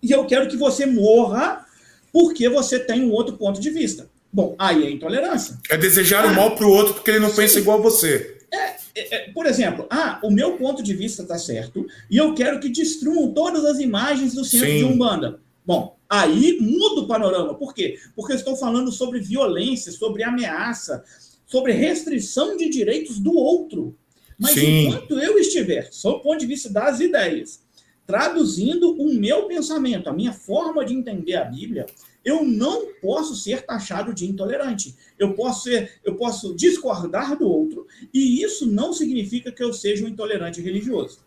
[0.01, 1.65] e eu quero que você morra
[2.11, 4.09] porque você tem um outro ponto de vista.
[4.31, 5.57] Bom, aí é intolerância.
[5.69, 7.37] É desejar ah, o mal para o outro porque ele não sim.
[7.37, 8.37] pensa igual a você.
[8.51, 12.33] É, é, é, por exemplo, ah, o meu ponto de vista está certo e eu
[12.33, 14.77] quero que destruam todas as imagens do centro sim.
[14.79, 15.39] de Umbanda.
[15.65, 17.55] Bom, aí muda o panorama.
[17.55, 17.97] Por quê?
[18.15, 21.03] Porque eu estou falando sobre violência, sobre ameaça,
[21.45, 23.97] sobre restrição de direitos do outro.
[24.37, 24.87] Mas Sim.
[24.87, 27.63] enquanto eu estiver, sob o ponto de vista das ideias,
[28.05, 31.85] traduzindo o meu pensamento, a minha forma de entender a Bíblia,
[32.23, 34.95] eu não posso ser taxado de intolerante.
[35.17, 40.03] Eu posso ser, eu posso discordar do outro, e isso não significa que eu seja
[40.03, 41.19] um intolerante religioso.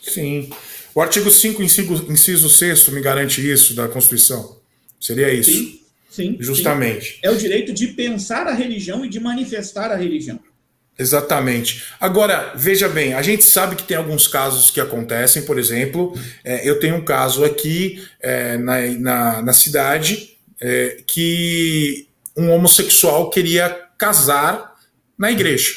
[0.00, 0.48] Sim.
[0.94, 4.58] O artigo 5, inciso, inciso 6 me garante isso da Constituição.
[5.00, 5.50] Seria isso?
[5.50, 6.36] Sim, sim.
[6.40, 7.12] Justamente.
[7.12, 7.18] Sim.
[7.22, 10.40] É o direito de pensar a religião e de manifestar a religião.
[10.98, 11.82] Exatamente.
[11.98, 16.68] Agora, veja bem, a gente sabe que tem alguns casos que acontecem, por exemplo, é,
[16.68, 23.70] eu tenho um caso aqui é, na, na, na, cidade é, que um homossexual queria
[23.96, 24.74] casar
[25.16, 25.72] na igreja.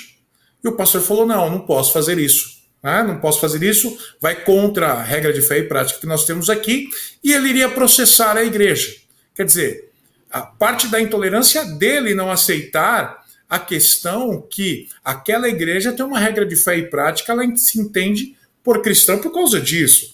[0.62, 2.63] E o pastor falou: não, não posso fazer isso.
[2.84, 3.02] Né?
[3.04, 6.50] Não posso fazer isso, vai contra a regra de fé e prática que nós temos
[6.50, 6.90] aqui,
[7.24, 8.94] e ele iria processar a igreja.
[9.34, 9.90] Quer dizer,
[10.30, 16.46] a parte da intolerância dele não aceitar a questão que aquela igreja tem uma regra
[16.46, 20.14] de fé e prática, ela se entende por cristã por causa disso.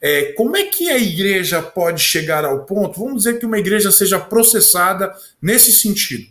[0.00, 3.00] É, como é que a igreja pode chegar ao ponto?
[3.00, 6.28] Vamos dizer que uma igreja seja processada nesse sentido.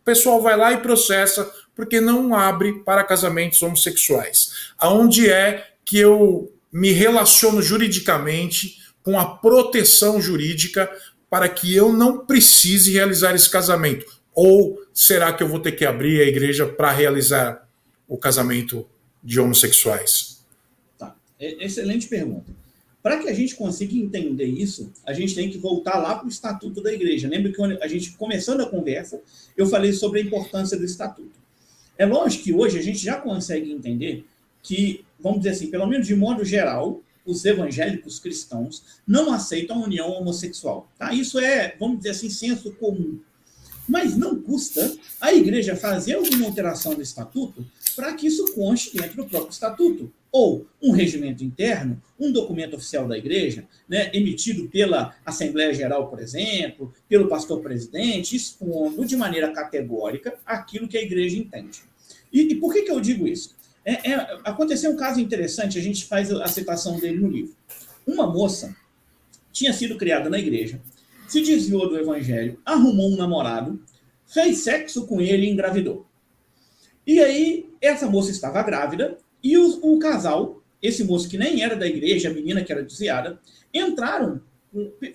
[0.00, 4.72] O pessoal vai lá e processa porque não abre para casamentos homossexuais.
[4.78, 10.90] Aonde é que eu me relaciono juridicamente com a proteção jurídica
[11.28, 14.20] para que eu não precise realizar esse casamento?
[14.34, 17.68] Ou será que eu vou ter que abrir a igreja para realizar
[18.06, 18.86] o casamento
[19.22, 20.44] de homossexuais?
[20.98, 21.14] Tá.
[21.38, 22.60] Excelente pergunta.
[23.02, 26.28] Para que a gente consiga entender isso, a gente tem que voltar lá para o
[26.28, 27.28] estatuto da igreja.
[27.28, 29.22] Lembra que a gente, começando a conversa,
[29.56, 31.39] eu falei sobre a importância do estatuto.
[32.00, 34.24] É lógico que hoje a gente já consegue entender
[34.62, 39.84] que, vamos dizer assim, pelo menos de modo geral, os evangélicos cristãos não aceitam a
[39.84, 40.88] união homossexual.
[40.98, 41.12] Tá?
[41.12, 43.20] Isso é, vamos dizer assim, senso comum.
[43.86, 49.18] Mas não custa a igreja fazer alguma alteração no estatuto para que isso conste dentro
[49.18, 50.10] do próprio estatuto.
[50.32, 56.18] Ou um regimento interno, um documento oficial da igreja, né, emitido pela Assembleia Geral, por
[56.18, 61.89] exemplo, pelo pastor presidente, expondo de maneira categórica aquilo que a igreja entende.
[62.32, 63.56] E, e por que, que eu digo isso?
[63.84, 64.14] É, é,
[64.44, 67.54] aconteceu um caso interessante, a gente faz a citação dele no livro.
[68.06, 68.74] Uma moça
[69.52, 70.80] tinha sido criada na igreja,
[71.26, 73.82] se desviou do evangelho, arrumou um namorado,
[74.26, 76.06] fez sexo com ele e engravidou.
[77.06, 81.74] E aí, essa moça estava grávida e o, o casal, esse moço que nem era
[81.74, 83.40] da igreja, a menina que era desviada,
[83.72, 84.40] entraram,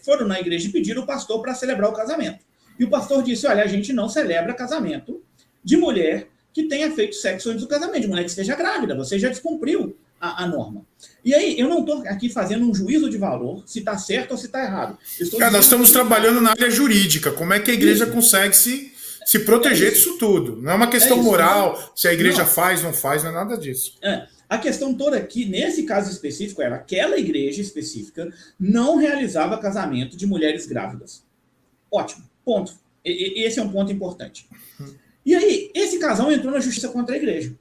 [0.02, 2.44] foram na igreja e pediram o pastor para celebrar o casamento.
[2.78, 5.24] E o pastor disse: Olha, a gente não celebra casamento
[5.64, 9.20] de mulher que tenha feito sexo antes do casamento, de mulher que esteja grávida, você
[9.20, 10.86] já descumpriu a, a norma.
[11.24, 14.38] E aí, eu não estou aqui fazendo um juízo de valor, se está certo ou
[14.38, 14.98] se está errado.
[15.38, 15.94] Cara, nós estamos que...
[15.94, 18.14] trabalhando na área jurídica, como é que a igreja Isso.
[18.14, 20.62] consegue se se proteger é disso tudo.
[20.62, 22.46] Não é uma questão é moral, se a igreja não.
[22.46, 23.98] faz, não faz, não é nada disso.
[24.02, 24.28] É.
[24.48, 30.28] A questão toda aqui, nesse caso específico, era aquela igreja específica não realizava casamento de
[30.28, 31.24] mulheres grávidas.
[31.92, 32.24] Ótimo.
[32.46, 32.76] Ponto.
[33.04, 34.48] E, esse é um ponto importante.
[35.26, 37.58] E aí, esse casal entrou na justiça contra a igreja.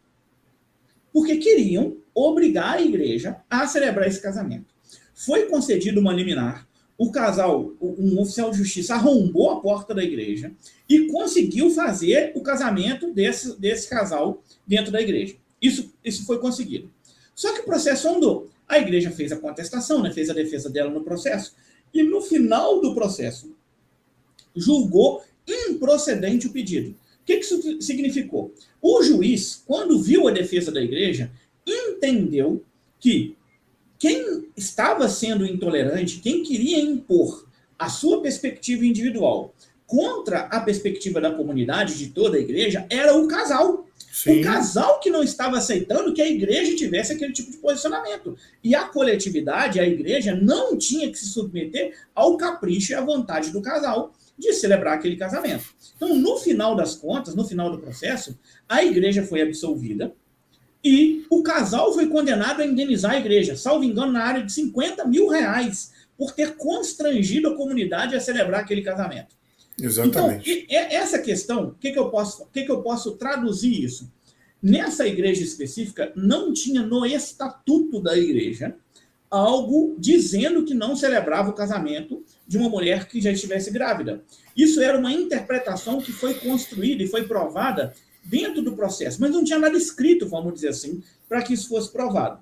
[1.12, 4.66] Porque queriam obrigar a igreja a celebrar esse casamento.
[5.14, 10.52] Foi concedido uma liminar, o casal, um oficial de justiça, arrombou a porta da igreja
[10.88, 15.36] e conseguiu fazer o casamento desse, desse casal dentro da igreja.
[15.60, 16.90] Isso, isso foi conseguido.
[17.34, 18.48] Só que o processo andou.
[18.68, 21.54] A igreja fez a contestação, né, fez a defesa dela no processo,
[21.92, 23.54] e no final do processo,
[24.54, 26.94] julgou improcedente o pedido.
[27.24, 28.54] O que isso significou?
[28.82, 31.30] O juiz, quando viu a defesa da igreja,
[31.66, 32.62] entendeu
[33.00, 33.34] que
[33.98, 39.54] quem estava sendo intolerante, quem queria impor a sua perspectiva individual
[39.86, 43.86] contra a perspectiva da comunidade, de toda a igreja, era o casal.
[44.12, 44.40] Sim.
[44.40, 48.36] O casal que não estava aceitando que a igreja tivesse aquele tipo de posicionamento.
[48.62, 53.50] E a coletividade, a igreja, não tinha que se submeter ao capricho e à vontade
[53.50, 55.64] do casal de celebrar aquele casamento.
[55.96, 60.12] Então, no final das contas, no final do processo, a igreja foi absolvida
[60.82, 65.06] e o casal foi condenado a indenizar a igreja, salvo engano, na área de 50
[65.06, 69.34] mil reais, por ter constrangido a comunidade a celebrar aquele casamento.
[69.80, 70.50] Exatamente.
[70.50, 74.12] Então, essa questão, o que, que, eu posso, que, que eu posso traduzir isso?
[74.62, 78.76] Nessa igreja específica, não tinha no estatuto da igreja
[79.34, 84.22] algo dizendo que não celebrava o casamento de uma mulher que já estivesse grávida.
[84.56, 87.92] Isso era uma interpretação que foi construída e foi provada
[88.24, 91.90] dentro do processo, mas não tinha nada escrito, vamos dizer assim, para que isso fosse
[91.90, 92.38] provado.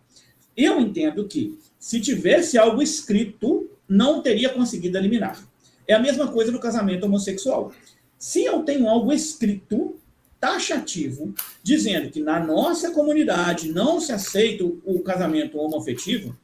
[0.54, 5.42] Eu entendo que, se tivesse algo escrito, não teria conseguido eliminar.
[5.88, 7.72] É a mesma coisa do casamento homossexual.
[8.18, 9.96] Se eu tenho algo escrito,
[10.38, 16.36] taxativo, dizendo que na nossa comunidade não se aceita o casamento homoafetivo,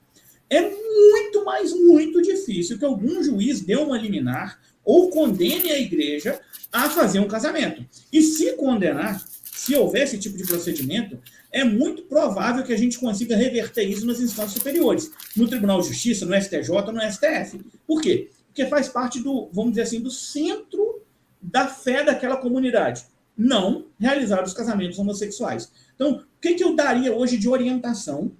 [0.50, 6.40] é muito, mais muito difícil que algum juiz dê uma liminar ou condene a igreja
[6.72, 7.84] a fazer um casamento.
[8.12, 11.18] E se condenar, se houver esse tipo de procedimento,
[11.50, 15.88] é muito provável que a gente consiga reverter isso nas instâncias superiores, no Tribunal de
[15.88, 17.60] Justiça, no STJ, no STF.
[17.86, 18.30] Por quê?
[18.46, 21.02] Porque faz parte do, vamos dizer assim, do centro
[21.40, 23.04] da fé daquela comunidade.
[23.36, 25.70] Não realizar os casamentos homossexuais.
[25.94, 28.32] Então, o que, que eu daria hoje de orientação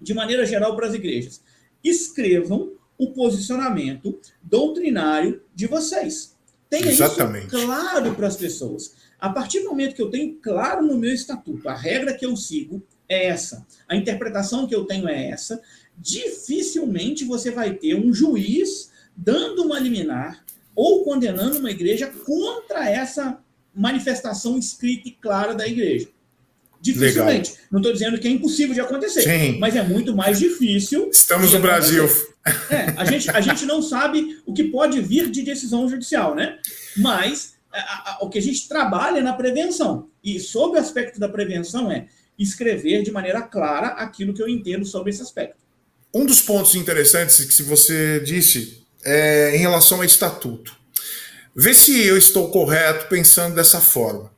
[0.00, 1.42] de maneira geral, para as igrejas.
[1.82, 6.36] Escrevam o posicionamento doutrinário de vocês.
[6.68, 7.46] Tenha Exatamente.
[7.46, 8.94] isso claro para as pessoas.
[9.18, 12.36] A partir do momento que eu tenho claro no meu estatuto, a regra que eu
[12.36, 15.60] sigo é essa, a interpretação que eu tenho é essa,
[15.98, 23.42] dificilmente você vai ter um juiz dando uma liminar ou condenando uma igreja contra essa
[23.74, 26.08] manifestação escrita e clara da igreja.
[26.80, 27.50] Dificilmente.
[27.50, 27.64] Legal.
[27.70, 29.58] Não estou dizendo que é impossível de acontecer, Sim.
[29.58, 31.10] mas é muito mais difícil.
[31.12, 32.08] Estamos no Brasil.
[32.70, 36.58] É, a, gente, a gente não sabe o que pode vir de decisão judicial, né?
[36.96, 40.08] Mas a, a, o que a gente trabalha é na prevenção.
[40.24, 42.06] E sob o aspecto da prevenção é
[42.38, 45.56] escrever de maneira clara aquilo que eu entendo sobre esse aspecto.
[46.14, 50.74] Um dos pontos interessantes que você disse é em relação ao estatuto.
[51.54, 54.30] Vê se eu estou correto pensando dessa forma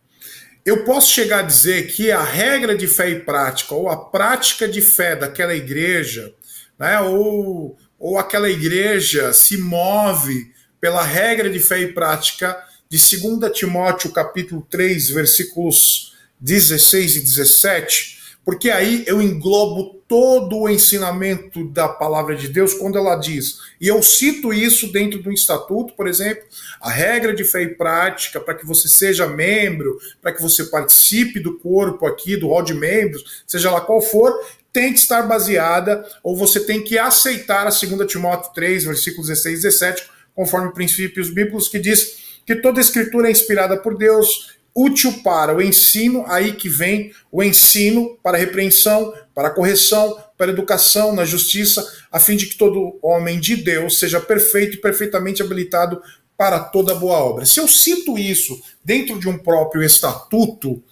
[0.64, 4.68] eu posso chegar a dizer que a regra de fé e prática, ou a prática
[4.68, 6.32] de fé daquela igreja,
[6.78, 12.56] né, ou, ou aquela igreja se move pela regra de fé e prática
[12.88, 20.68] de 2 Timóteo capítulo 3, versículos 16 e 17, porque aí eu englobo todo o
[20.68, 25.94] ensinamento da palavra de Deus quando ela diz, e eu cito isso dentro do estatuto,
[25.94, 26.42] por exemplo,
[26.80, 31.40] a regra de fé e prática para que você seja membro, para que você participe
[31.40, 34.32] do corpo aqui, do hall de membros, seja lá qual for,
[34.72, 39.58] tem que estar baseada, ou você tem que aceitar a 2 Timóteo 3, versículos 16
[39.58, 45.20] e 17, conforme princípios bíblicos, que diz que toda escritura é inspirada por Deus, útil
[45.22, 50.50] para o ensino, aí que vem o ensino para a repreensão, para a correção, para
[50.50, 54.80] a educação na justiça, a fim de que todo homem de Deus seja perfeito e
[54.80, 56.02] perfeitamente habilitado
[56.36, 57.46] para toda boa obra.
[57.46, 60.82] Se eu cito isso dentro de um próprio estatuto,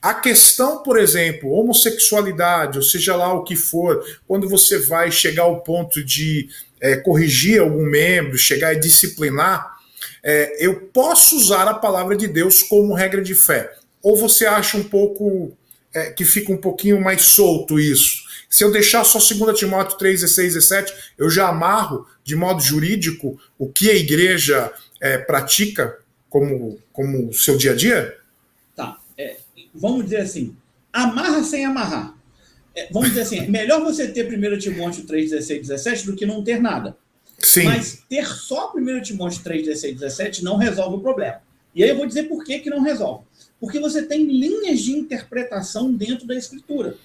[0.00, 5.44] a questão, por exemplo, homossexualidade, ou seja lá o que for, quando você vai chegar
[5.44, 6.48] ao ponto de
[6.80, 9.76] é, corrigir algum membro, chegar a disciplinar,
[10.22, 13.74] é, eu posso usar a palavra de Deus como regra de fé.
[14.02, 15.56] Ou você acha um pouco
[15.92, 18.22] é, que fica um pouquinho mais solto isso?
[18.48, 23.40] Se eu deixar só 2 Timóteo 3, 16, 17, eu já amarro de modo jurídico
[23.58, 25.98] o que a igreja é, pratica
[26.28, 28.16] como, como seu dia a dia?
[28.76, 28.98] Tá.
[29.16, 29.36] É,
[29.74, 30.54] vamos dizer assim,
[30.92, 32.14] amarra sem amarrar.
[32.74, 36.26] É, vamos dizer assim, é melhor você ter 1 Timóteo 3, 16, 17 do que
[36.26, 36.96] não ter nada.
[37.42, 37.64] Sim.
[37.64, 41.40] Mas ter só 1 Timóteo 3, 16, 17 não resolve o problema.
[41.74, 43.24] E aí eu vou dizer por que, que não resolve.
[43.60, 46.96] Porque você tem linhas de interpretação dentro da escritura.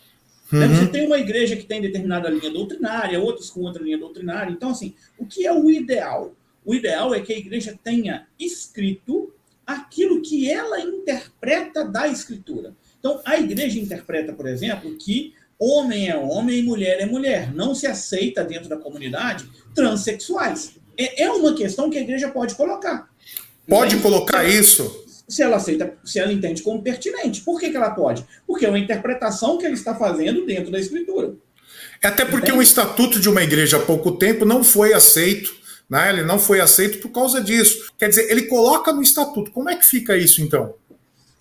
[0.52, 0.76] Uhum.
[0.76, 4.52] Você tem uma igreja que tem determinada linha doutrinária, outros com outra linha doutrinária.
[4.52, 6.34] Então, assim, o que é o ideal?
[6.66, 9.32] O ideal é que a igreja tenha escrito
[9.66, 12.74] aquilo que ela interpreta da escritura.
[13.00, 17.54] Então, a igreja interpreta, por exemplo, que homem é homem e mulher é mulher.
[17.54, 20.72] Não se aceita dentro da comunidade transexuais.
[20.98, 23.10] É, é uma questão que a igreja pode colocar.
[23.68, 25.06] Pode colocar isso?
[25.28, 27.42] Se ela aceita, se ela entende como pertinente.
[27.42, 28.26] Por que, que ela pode?
[28.46, 31.34] Porque é uma interpretação que ele está fazendo dentro da escritura.
[32.02, 32.60] É até porque Entende?
[32.60, 35.54] o estatuto de uma igreja há pouco tempo não foi aceito,
[35.90, 36.10] né?
[36.10, 37.92] Ele não foi aceito por causa disso.
[37.98, 39.52] Quer dizer, ele coloca no estatuto.
[39.52, 40.76] Como é que fica isso então?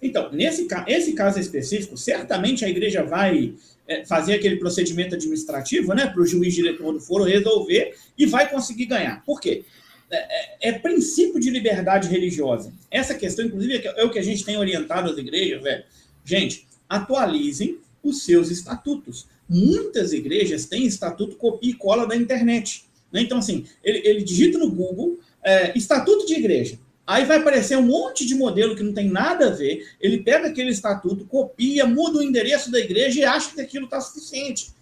[0.01, 3.55] Então, nesse esse caso específico, certamente a igreja vai
[3.89, 8.51] é, fazer aquele procedimento administrativo, né, para o juiz diretor do foro resolver e vai
[8.51, 9.25] conseguir ganhar.
[9.25, 9.65] Por quê?
[10.11, 12.73] É, é, é, princípio de liberdade religiosa.
[12.91, 15.85] Essa questão, inclusive, é, é o que a gente tem orientado as igrejas, velho.
[16.25, 19.27] Gente, atualizem os seus estatutos.
[19.49, 22.85] Muitas igrejas têm estatuto copia e cola da internet.
[23.13, 23.23] Né?
[23.23, 26.79] Então, assim, ele, ele digita no Google é, estatuto de igreja.
[27.07, 29.87] Aí vai aparecer um monte de modelo que não tem nada a ver.
[30.01, 34.01] Ele pega aquele estatuto, copia, muda o endereço da igreja e acha que aquilo está
[34.01, 34.73] suficiente.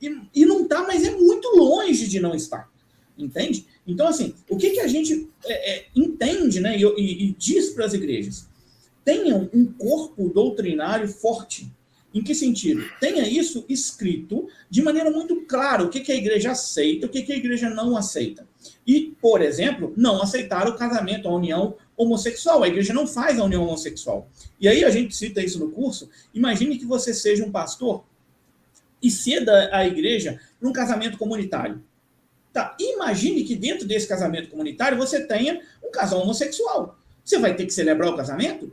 [0.00, 2.70] E, e não está, mas é muito longe de não estar.
[3.18, 3.66] Entende?
[3.86, 7.70] Então, assim, o que, que a gente é, é, entende né, e, e, e diz
[7.70, 8.48] para as igrejas?
[9.04, 11.70] Tenham um corpo doutrinário forte.
[12.14, 12.88] Em que sentido?
[13.00, 17.22] Tenha isso escrito de maneira muito clara, o que, que a igreja aceita, o que,
[17.22, 18.46] que a igreja não aceita.
[18.86, 22.62] E, por exemplo, não aceitar o casamento, a união homossexual.
[22.62, 24.28] A igreja não faz a união homossexual.
[24.60, 26.08] E aí a gente cita isso no curso.
[26.32, 28.04] Imagine que você seja um pastor
[29.02, 31.82] e ceda a igreja para um casamento comunitário.
[32.52, 36.96] Tá, imagine que dentro desse casamento comunitário você tenha um casal homossexual.
[37.24, 38.72] Você vai ter que celebrar o casamento?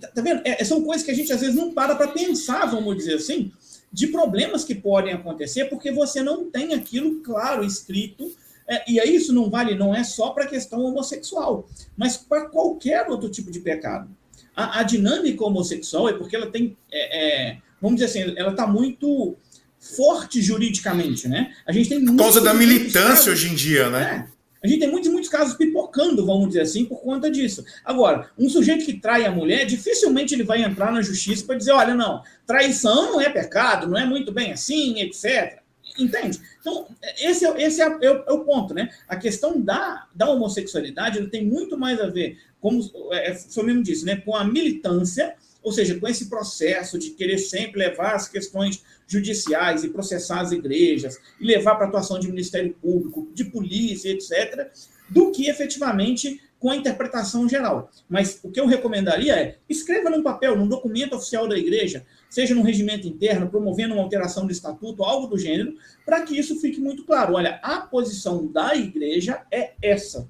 [0.00, 0.42] Tá, tá vendo?
[0.44, 3.52] É, são coisas que a gente às vezes não para para pensar, vamos dizer assim,
[3.92, 8.30] de problemas que podem acontecer porque você não tem aquilo claro, escrito.
[8.68, 12.46] É, e aí isso não vale, não é só para a questão homossexual, mas para
[12.46, 14.10] qualquer outro tipo de pecado.
[14.54, 18.66] A, a dinâmica homossexual é porque ela tem, é, é vamos dizer assim, ela está
[18.66, 19.36] muito
[19.78, 21.54] forte juridicamente, né?
[21.64, 24.28] A gente tem por causa da militância casos, hoje em dia, né?
[24.62, 27.64] É, a gente tem muitos, muitos casos pipocando, vamos dizer assim, por conta disso.
[27.84, 31.72] Agora, um sujeito que trai a mulher, dificilmente ele vai entrar na justiça para dizer,
[31.72, 35.60] olha, não, traição não é pecado, não é muito bem assim, etc.
[35.98, 36.40] Entende?
[36.60, 36.86] Então,
[37.18, 38.90] esse, é, esse é, é, é, o ponto, né?
[39.08, 42.80] A questão da, da homossexualidade tem muito mais a ver, como
[43.12, 45.34] é, foi mesmo disse, né, com a militância,
[45.66, 50.52] ou seja, com esse processo de querer sempre levar as questões judiciais e processar as
[50.52, 54.70] igrejas, e levar para atuação de Ministério Público, de polícia, etc.,
[55.10, 57.90] do que efetivamente com a interpretação geral.
[58.08, 62.54] Mas o que eu recomendaria é escreva num papel, num documento oficial da igreja, seja
[62.54, 66.80] num regimento interno, promovendo uma alteração do estatuto, algo do gênero, para que isso fique
[66.80, 67.34] muito claro.
[67.34, 70.28] Olha, a posição da igreja é essa.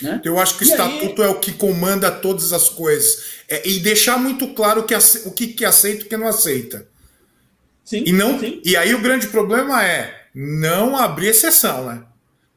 [0.00, 0.20] Né?
[0.24, 1.28] Eu acho que o e estatuto aí...
[1.28, 3.24] é o que comanda todas as coisas.
[3.48, 4.94] É, e deixar muito claro que,
[5.26, 6.86] o que, que aceita e o que não aceita.
[7.84, 8.60] Sim, e, não, sim.
[8.64, 12.04] e aí o grande problema é não abrir exceção, né?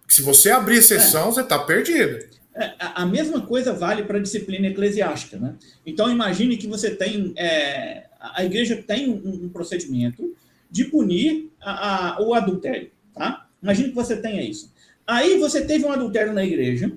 [0.07, 1.31] Se você abrir exceção, é.
[1.31, 2.19] você está perdido.
[2.55, 5.55] É, a mesma coisa vale para a disciplina eclesiástica, né?
[5.85, 10.35] Então imagine que você tem é, a igreja tem um, um procedimento
[10.71, 13.47] de punir a, a, o adultério, tá?
[13.61, 14.71] Imagine que você tenha isso.
[15.05, 16.91] Aí você teve um adultério na igreja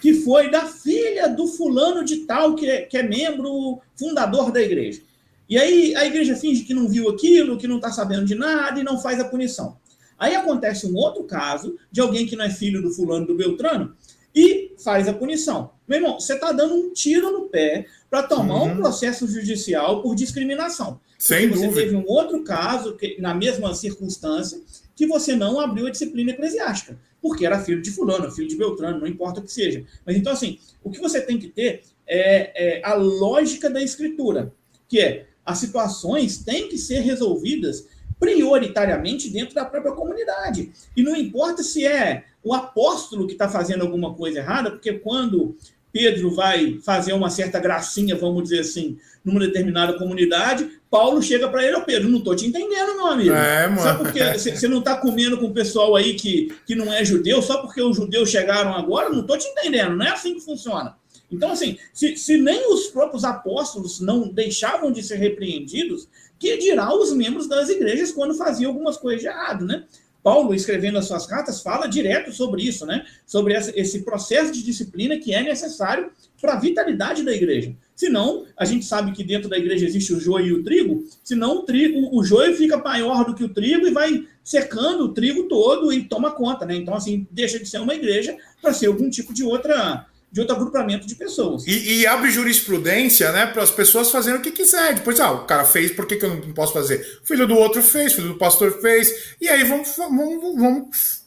[0.00, 4.60] que foi da filha do fulano de tal que é, que é membro fundador da
[4.60, 5.00] igreja.
[5.48, 8.80] E aí a igreja finge que não viu aquilo, que não está sabendo de nada
[8.80, 9.76] e não faz a punição.
[10.18, 13.94] Aí acontece um outro caso de alguém que não é filho do fulano do Beltrano
[14.34, 15.70] e faz a punição.
[15.86, 18.72] Meu irmão, você está dando um tiro no pé para tomar uhum.
[18.72, 21.00] um processo judicial por discriminação.
[21.18, 21.72] Sem dúvida.
[21.72, 24.60] Você teve um outro caso, que, na mesma circunstância,
[24.96, 28.98] que você não abriu a disciplina eclesiástica, porque era filho de fulano, filho de Beltrano,
[28.98, 29.84] não importa o que seja.
[30.04, 34.52] Mas então, assim, o que você tem que ter é, é a lógica da escritura,
[34.88, 37.86] que é as situações têm que ser resolvidas
[38.18, 40.72] prioritariamente dentro da própria comunidade.
[40.96, 45.56] E não importa se é o apóstolo que está fazendo alguma coisa errada, porque quando
[45.92, 51.64] Pedro vai fazer uma certa gracinha, vamos dizer assim, numa determinada comunidade, Paulo chega para
[51.64, 53.32] ele, ô Pedro, não estou te entendendo, meu amigo.
[53.32, 53.82] É, mano.
[53.82, 57.42] Só porque você não está comendo com o pessoal aí que, que não é judeu,
[57.42, 60.96] só porque os judeus chegaram agora, não estou te entendendo, não é assim que funciona.
[61.30, 66.08] Então, assim, se, se nem os próprios apóstolos não deixavam de ser repreendidos,
[66.38, 69.84] que dirá os membros das igrejas quando faziam algumas coisas de errado, né?
[70.22, 73.04] Paulo, escrevendo as suas cartas, fala direto sobre isso, né?
[73.24, 76.10] Sobre esse processo de disciplina que é necessário
[76.40, 77.74] para a vitalidade da igreja.
[77.96, 81.56] Senão, a gente sabe que dentro da igreja existe o joio e o trigo, senão
[81.56, 85.44] o trigo, o joio fica maior do que o trigo e vai secando o trigo
[85.44, 86.76] todo e toma conta, né?
[86.76, 90.56] Então, assim, deixa de ser uma igreja para ser algum tipo de outra de outro
[90.56, 91.66] agrupamento de pessoas.
[91.66, 94.94] E, e abre jurisprudência, né, para as pessoas fazerem o que quiser.
[94.94, 97.20] Depois, ah, o cara fez, por que, que eu não posso fazer?
[97.24, 101.22] Filho do outro fez, filho do pastor fez, e aí vamos, vamos, vamos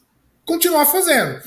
[0.45, 1.41] continuar fazendo.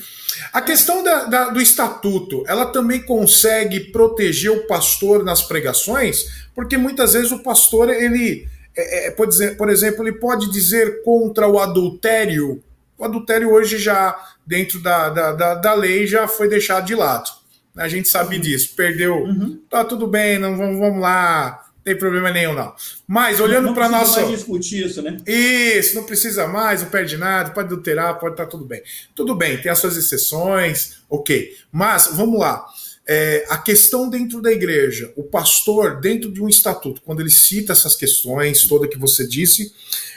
[0.51, 6.77] A questão da, da, do estatuto, ela também consegue proteger o pastor nas pregações, porque
[6.77, 11.47] muitas vezes o pastor, ele, é, é, pode dizer, por exemplo, ele pode dizer contra
[11.47, 12.63] o adultério.
[12.97, 14.15] O adultério hoje já,
[14.45, 17.29] dentro da, da, da, lei, já foi deixado de lado.
[17.75, 18.41] A gente sabe uhum.
[18.41, 18.75] disso.
[18.75, 19.23] Perdeu.
[19.23, 19.59] Uhum.
[19.69, 21.62] Tá tudo bem, não vamos, vamos lá.
[21.85, 22.73] Não tem problema nenhum, não.
[23.05, 24.19] Mas olhando para nosso.
[24.21, 25.17] Não discutir isso, né?
[25.27, 28.81] Isso, não precisa mais, não perde nada, pode adulterar, pode estar tá tudo bem.
[29.13, 31.53] Tudo bem, tem as suas exceções, ok.
[31.71, 32.65] Mas vamos lá.
[33.05, 37.73] É, a questão dentro da igreja, o pastor, dentro de um estatuto, quando ele cita
[37.73, 39.73] essas questões, toda que você disse,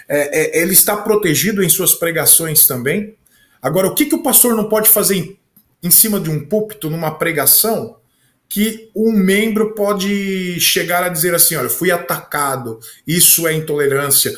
[0.09, 3.17] é, é, ele está protegido em suas pregações também.
[3.61, 5.37] Agora, o que, que o pastor não pode fazer em
[5.83, 7.97] em cima de um púlpito, numa pregação,
[8.49, 14.37] que um membro pode chegar a dizer assim: olha, fui atacado, isso é intolerância.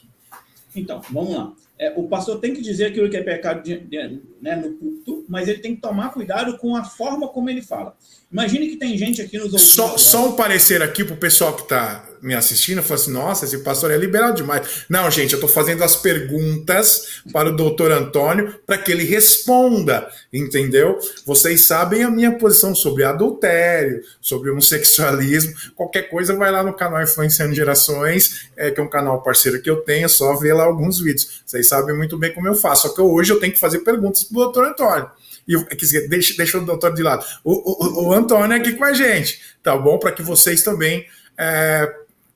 [0.74, 1.52] Então, vamos lá.
[1.78, 5.24] É, o pastor tem que dizer aquilo que é pecado de, de, né, no culto,
[5.28, 7.96] mas ele tem que tomar cuidado com a forma como ele fala.
[8.32, 9.61] Imagine que tem gente aqui nos ouvindo.
[9.61, 13.44] Só, só um parecer aqui para o pessoal que está me assistindo, falou assim: nossa,
[13.44, 14.84] esse pastor é liberal demais.
[14.88, 20.08] Não, gente, eu estou fazendo as perguntas para o doutor Antônio para que ele responda,
[20.32, 20.98] entendeu?
[21.24, 25.54] Vocês sabem a minha posição sobre adultério, sobre homossexualismo.
[25.74, 29.70] Qualquer coisa, vai lá no canal Influenciando Gerações, é, que é um canal parceiro que
[29.70, 31.42] eu tenho, é só ver lá alguns vídeos.
[31.44, 32.88] Vocês sabem muito bem como eu faço.
[32.88, 35.10] Só que hoje eu tenho que fazer perguntas para o doutor Antônio.
[35.48, 37.24] E, dizer, deixa, deixa o doutor de lado.
[37.42, 39.98] O, o, o Antônio é aqui com a gente, tá bom?
[39.98, 41.06] Para que vocês também
[41.38, 41.90] é,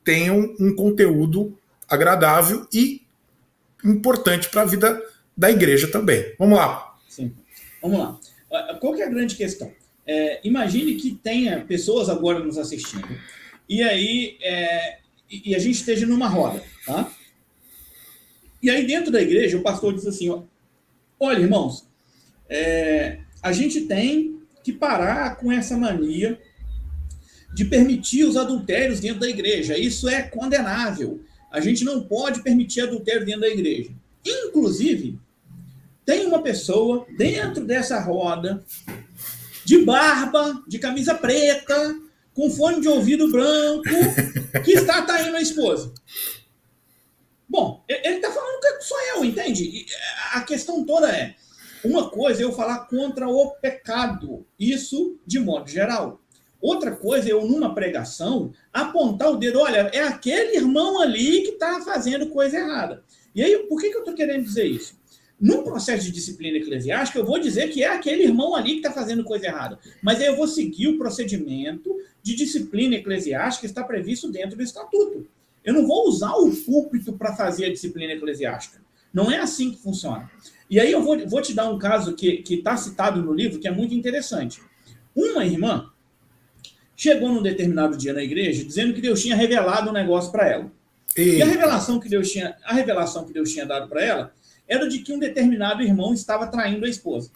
[0.05, 1.57] tenham um conteúdo
[1.89, 3.03] agradável e
[3.85, 5.01] importante para a vida
[5.37, 6.35] da igreja também.
[6.39, 6.97] Vamos lá.
[7.09, 7.35] Sim.
[7.81, 8.19] Vamos lá.
[8.81, 9.73] Qual que é a grande questão?
[10.07, 13.09] É, imagine que tenha pessoas agora nos assistindo
[13.69, 14.99] e aí é,
[15.31, 17.11] e a gente esteja numa roda, tá?
[18.61, 20.43] E aí dentro da igreja o pastor diz assim, ó,
[21.19, 21.87] olha irmãos,
[22.49, 26.39] é, a gente tem que parar com essa mania
[27.53, 29.79] de permitir os adultérios dentro da igreja.
[29.79, 31.21] Isso é condenável.
[31.51, 33.91] A gente não pode permitir adultério dentro da igreja.
[34.25, 35.19] Inclusive,
[36.05, 38.65] tem uma pessoa dentro dessa roda,
[39.65, 41.95] de barba, de camisa preta,
[42.35, 43.85] com fone de ouvido branco,
[44.65, 45.93] que está traindo a esposa.
[47.49, 49.85] Bom, ele está falando que sou eu, entende?
[50.33, 51.35] A questão toda é:
[51.85, 56.22] uma coisa é eu falar contra o pecado, isso de modo geral.
[56.63, 61.81] Outra coisa eu, numa pregação, apontar o dedo, olha, é aquele irmão ali que está
[61.81, 63.03] fazendo coisa errada.
[63.35, 64.95] E aí, por que, que eu estou querendo dizer isso?
[65.41, 68.93] Num processo de disciplina eclesiástica, eu vou dizer que é aquele irmão ali que está
[68.93, 69.77] fazendo coisa errada.
[70.01, 71.93] Mas aí eu vou seguir o procedimento
[72.23, 75.27] de disciplina eclesiástica que está previsto dentro do estatuto.
[75.65, 78.81] Eu não vou usar o púlpito para fazer a disciplina eclesiástica.
[79.13, 80.31] Não é assim que funciona.
[80.71, 83.67] E aí eu vou, vou te dar um caso que está citado no livro, que
[83.67, 84.63] é muito interessante.
[85.15, 85.92] Uma irmã
[87.03, 90.73] chegou num determinado dia na igreja dizendo que Deus tinha revelado um negócio para ela.
[91.17, 91.39] Eita.
[91.39, 94.35] E a revelação que Deus tinha, a revelação que Deus tinha dado para ela
[94.69, 97.33] era de que um determinado irmão estava traindo a esposa.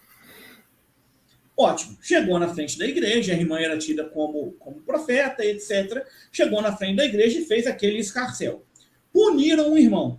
[1.57, 1.97] Ótimo.
[2.01, 6.01] Chegou na frente da igreja, a irmã era tida como, como profeta, etc.
[6.31, 8.63] Chegou na frente da igreja e fez aquele escarcel.
[9.11, 10.17] Puniram o irmão.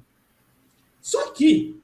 [1.01, 1.81] Só que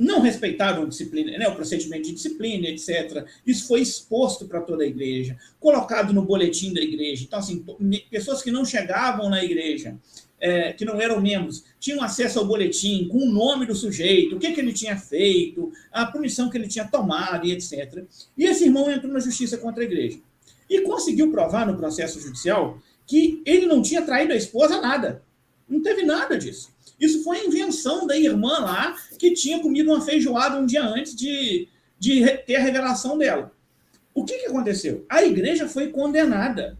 [0.00, 3.26] não respeitaram disciplina, né, o procedimento de disciplina, etc.
[3.46, 7.22] Isso foi exposto para toda a igreja, colocado no boletim da igreja.
[7.22, 7.62] Então, assim,
[8.10, 9.98] pessoas que não chegavam na igreja,
[10.40, 14.38] é, que não eram membros, tinham acesso ao boletim com o nome do sujeito, o
[14.38, 18.02] que, que ele tinha feito, a punição que ele tinha tomado e etc.
[18.38, 20.18] E esse irmão entrou na justiça contra a igreja.
[20.68, 25.22] E conseguiu provar no processo judicial que ele não tinha traído a esposa nada.
[25.70, 26.70] Não teve nada disso.
[26.98, 31.14] Isso foi a invenção da irmã lá, que tinha comido uma feijoada um dia antes
[31.14, 31.68] de,
[31.98, 33.52] de ter a revelação dela.
[34.12, 35.06] O que, que aconteceu?
[35.08, 36.76] A igreja foi condenada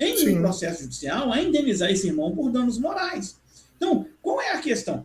[0.00, 0.38] em Sim.
[0.38, 3.36] um processo judicial a indenizar esse irmão por danos morais.
[3.76, 5.04] Então, qual é a questão?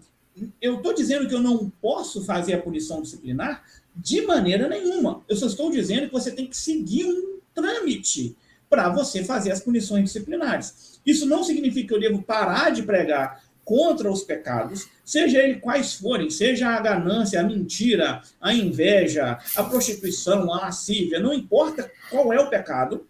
[0.62, 3.64] Eu estou dizendo que eu não posso fazer a punição disciplinar
[3.96, 5.24] de maneira nenhuma.
[5.28, 8.36] Eu só estou dizendo que você tem que seguir um trâmite
[8.74, 11.00] para você fazer as punições disciplinares.
[11.06, 15.94] Isso não significa que eu devo parar de pregar contra os pecados, seja ele quais
[15.94, 22.34] forem, seja a ganância, a mentira, a inveja, a prostituição, a lascívia, não importa qual
[22.34, 23.06] é o pecado,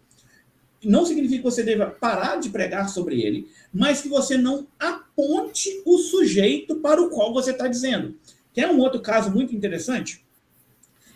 [0.84, 5.82] não significa que você deva parar de pregar sobre ele, mas que você não aponte
[5.86, 8.14] o sujeito para o qual você está dizendo.
[8.52, 10.23] Quer um outro caso muito interessante?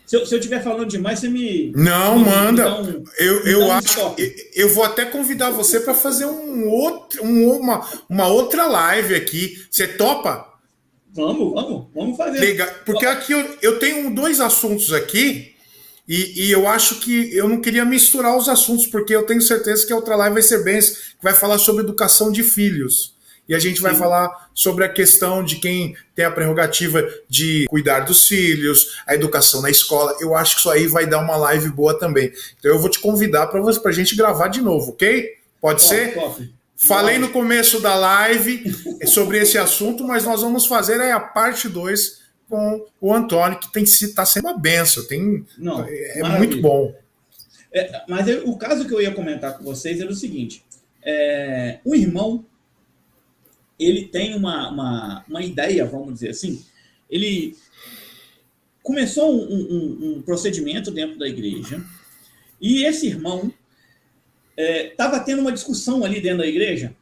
[0.09, 1.71] Se eu, estiver falando demais, você me.
[1.75, 2.81] Não, me, manda.
[2.81, 3.99] um, eu eu um acho.
[4.17, 9.13] Eu, eu vou até convidar você para fazer um outro, um, uma, uma outra live
[9.13, 9.63] aqui.
[9.69, 10.51] Você topa?
[11.13, 12.39] Vamos, vamos, vamos fazer.
[12.39, 12.67] Legal.
[12.87, 15.53] Porque aqui eu, eu tenho dois assuntos aqui.
[16.07, 19.85] E, e, eu acho que eu não queria misturar os assuntos, porque eu tenho certeza
[19.85, 23.13] que a outra live vai ser bem, que vai falar sobre educação de filhos
[23.49, 28.01] e a gente vai falar sobre a questão de quem tem a prerrogativa de cuidar
[28.01, 30.15] dos filhos, a educação na escola.
[30.21, 32.31] Eu acho que isso aí vai dar uma live boa também.
[32.59, 35.31] Então eu vou te convidar para a gente gravar de novo, ok?
[35.59, 36.15] Pode ser?
[36.75, 38.71] Falei no começo da live
[39.07, 43.79] sobre esse assunto, mas nós vamos fazer aí a parte 2 com o Antônio, que
[43.79, 45.03] está sendo uma benção.
[45.05, 46.37] Tem, Não, é maravilha.
[46.37, 46.95] muito bom.
[47.73, 50.63] É, mas eu, o caso que eu ia comentar com vocês era o seguinte:
[51.03, 52.45] é, um irmão
[53.79, 56.63] ele tem uma, uma, uma ideia, vamos dizer assim,
[57.09, 57.55] ele
[58.83, 61.83] começou um, um, um procedimento dentro da igreja
[62.59, 63.53] e esse irmão
[64.57, 66.93] estava é, tendo uma discussão ali dentro da igreja,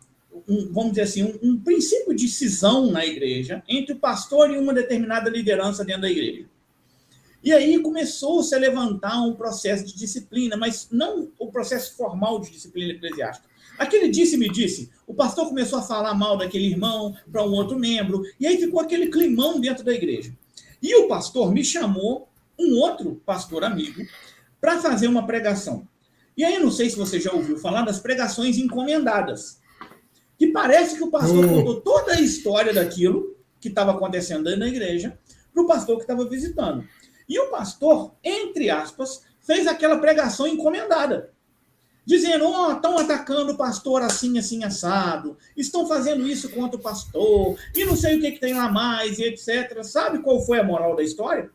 [0.47, 4.57] um, vamos dizer assim, um, um, princípio de cisão na igreja entre o pastor e
[4.57, 6.45] uma determinada liderança dentro da igreja.
[7.43, 12.51] E aí começou-se a levantar um processo de disciplina, mas não o processo formal de
[12.51, 13.47] disciplina eclesiástica,
[13.77, 18.23] Aquele disse-me disse, o pastor começou a falar mal daquele irmão para um outro membro,
[18.39, 20.33] e aí ficou aquele climão dentro da igreja.
[20.81, 24.01] E o pastor me chamou, um outro pastor amigo,
[24.59, 25.87] para fazer uma pregação.
[26.35, 29.59] E aí, não sei se você já ouviu falar das pregações encomendadas.
[30.37, 31.49] Que parece que o pastor hum.
[31.49, 35.17] contou toda a história daquilo que estava acontecendo na igreja
[35.51, 36.87] para o pastor que estava visitando.
[37.27, 41.31] E o pastor, entre aspas, fez aquela pregação encomendada
[42.07, 46.81] dizendo: ó, oh, estão atacando o pastor assim, assim, assado, estão fazendo isso contra o
[46.81, 49.83] pastor, e não sei o que, que tem lá mais, e etc.
[49.83, 51.51] Sabe qual foi a moral da história?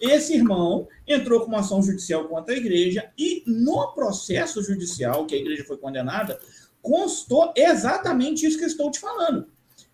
[0.00, 5.34] Esse irmão entrou com uma ação judicial contra a igreja, e no processo judicial, que
[5.34, 6.38] a igreja foi condenada,
[6.80, 9.48] constou exatamente isso que eu estou te falando.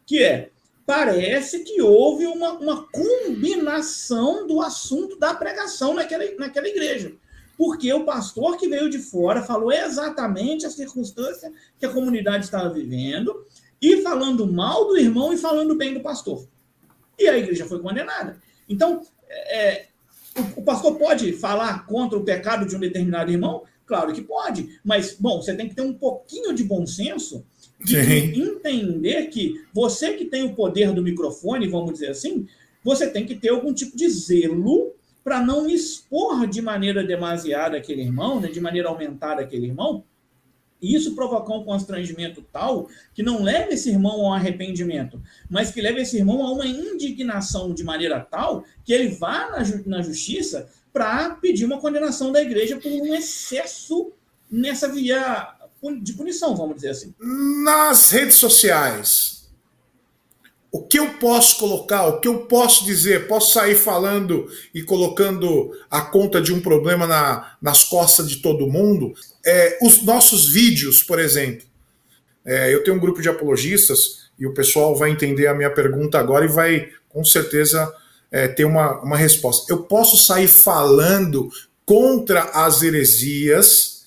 [0.05, 0.51] Que é,
[0.85, 7.17] parece que houve uma, uma combinação do assunto da pregação naquela, naquela igreja
[7.57, 12.73] porque o pastor que veio de fora falou exatamente a circunstância que a comunidade estava
[12.73, 13.45] vivendo,
[13.81, 16.47] e falando mal do irmão e falando bem do pastor.
[17.19, 18.41] E a igreja foi condenada.
[18.69, 19.87] Então, é,
[20.37, 23.63] o, o, pastor pode falar contra o pecado de um determinado irmão?
[23.87, 27.45] Claro que pode, mas, bom, você tem que ter um pouquinho de bom senso
[27.79, 32.47] de entender que você que tem o poder do microfone, vamos dizer assim,
[32.83, 34.95] você tem que ter algum tipo de zelo
[35.25, 40.05] para não expor de maneira demasiada aquele irmão, né, de maneira aumentada aquele irmão,
[40.83, 45.81] e isso provocar um constrangimento tal que não leve esse irmão ao arrependimento, mas que
[45.81, 50.03] leve esse irmão a uma indignação de maneira tal que ele vá na, ju na
[50.03, 54.13] justiça para pedir uma condenação da igreja por um excesso
[54.51, 55.55] nessa via
[56.03, 57.15] de punição, vamos dizer assim.
[57.19, 59.44] Nas redes sociais,
[60.75, 65.71] o que eu posso colocar, o que eu posso dizer, posso sair falando e colocando
[65.89, 69.15] a conta de um problema na, nas costas de todo mundo.
[69.47, 71.65] É, os nossos vídeos, por exemplo.
[72.45, 76.19] É, eu tenho um grupo de apologistas e o pessoal vai entender a minha pergunta
[76.19, 77.95] agora e vai, com certeza,
[78.33, 79.73] é, ter uma, uma resposta.
[79.73, 81.53] Eu posso sair falando
[81.87, 84.07] contra as heresias,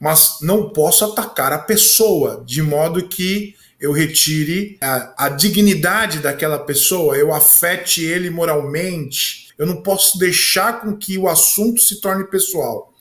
[0.00, 6.58] mas não posso atacar a pessoa, de modo que eu retire a, a dignidade daquela
[6.58, 9.48] pessoa, eu afete ele moralmente.
[9.56, 12.92] Eu não posso deixar com que o assunto se torne pessoal.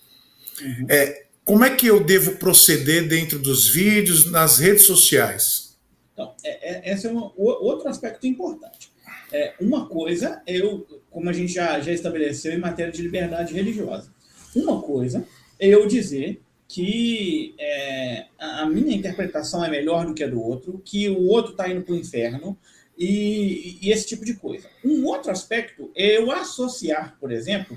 [0.62, 0.86] Uhum.
[0.90, 5.78] É, como é que eu devo proceder dentro dos vídeos, nas redes sociais?
[6.14, 8.92] Então, é, é, esse é um, outro aspecto importante.
[9.32, 14.12] É, uma coisa, eu, como a gente já, já estabeleceu em matéria de liberdade religiosa,
[14.56, 15.26] uma coisa
[15.60, 20.80] é eu dizer que é, a minha interpretação é melhor do que a do outro,
[20.86, 22.56] que o outro está indo para o inferno
[22.96, 24.70] e, e, esse tipo de coisa.
[24.86, 27.76] Um outro aspecto é eu associar, por exemplo,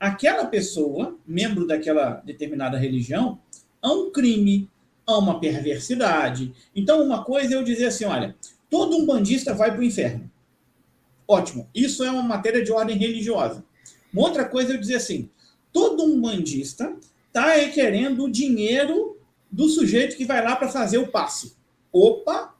[0.00, 3.38] aquela pessoa, membro daquela determinada religião,
[3.82, 4.66] a um crime,
[5.06, 6.54] a uma perversidade.
[6.74, 8.34] Então, uma coisa é eu dizer assim: olha,
[8.70, 10.30] todo um bandista vai para o inferno.
[11.28, 13.62] Ótimo, isso é uma matéria de ordem religiosa.
[14.10, 15.28] Uma outra coisa é eu dizer assim:
[15.70, 16.96] todo um bandista
[17.32, 19.16] está requerendo o dinheiro
[19.50, 21.56] do sujeito que vai lá para fazer o passe.
[21.90, 22.54] Opa,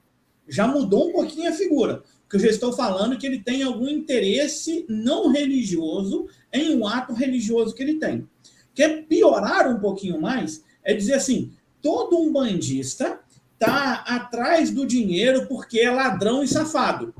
[0.48, 2.02] já mudou um pouquinho a figura.
[2.22, 7.12] Porque eu já estou falando que ele tem algum interesse não religioso em um ato
[7.12, 8.26] religioso que ele tem.
[8.74, 10.64] Quer piorar um pouquinho mais?
[10.82, 11.52] É dizer assim:
[11.82, 13.20] todo um bandista
[13.52, 17.14] está atrás do dinheiro porque é ladrão e safado.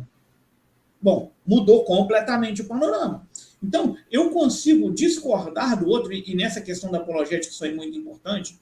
[1.00, 3.26] Bom, mudou completamente o panorama.
[3.62, 8.58] Então, eu consigo discordar do outro, e nessa questão da apologética isso é muito importante,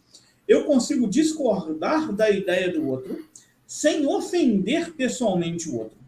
[0.47, 3.25] eu consigo discordar da ideia do outro
[3.67, 5.99] sem ofender pessoalmente o outro.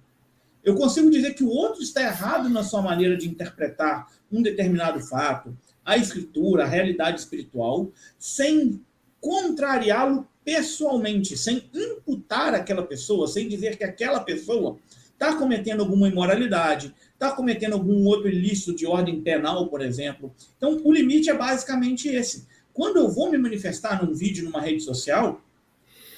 [0.64, 5.00] Eu consigo dizer que o outro está errado na sua maneira de interpretar um determinado
[5.00, 8.80] fato, a escritura, a realidade espiritual, sem
[9.20, 14.78] contrariá-lo pessoalmente, sem imputar aquela pessoa, sem dizer que aquela pessoa
[15.12, 20.34] está cometendo alguma imoralidade, está cometendo algum outro ilícito de ordem penal, por exemplo.
[20.56, 22.46] Então, o limite é basicamente esse.
[22.74, 25.40] Quando eu vou me manifestar num vídeo, numa rede social,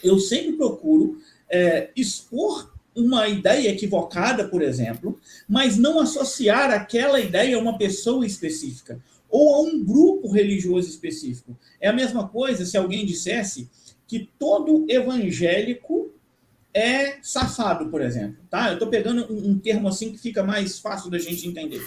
[0.03, 1.19] eu sempre procuro
[1.51, 8.25] é, expor uma ideia equivocada, por exemplo, mas não associar aquela ideia a uma pessoa
[8.25, 11.57] específica ou a um grupo religioso específico.
[11.81, 13.69] É a mesma coisa se alguém dissesse
[14.07, 16.04] que todo evangélico
[16.75, 18.37] é safado, por exemplo.
[18.51, 18.69] Tá?
[18.69, 21.87] Eu estou pegando um, um, termo assim que fica mais fácil da gente entender.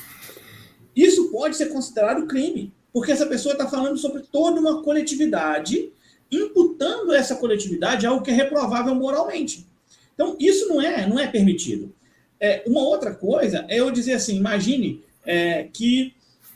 [0.96, 5.92] Isso pode ser considerado crime, porque essa pessoa está falando sobre toda uma coletividade,
[6.32, 9.68] imputando essa coletividade algo que é reprovável moralmente.
[10.14, 11.94] Então, isso não é, não é permitido.
[12.40, 16.14] É, uma outra coisa é eu dizer assim: imagine é, que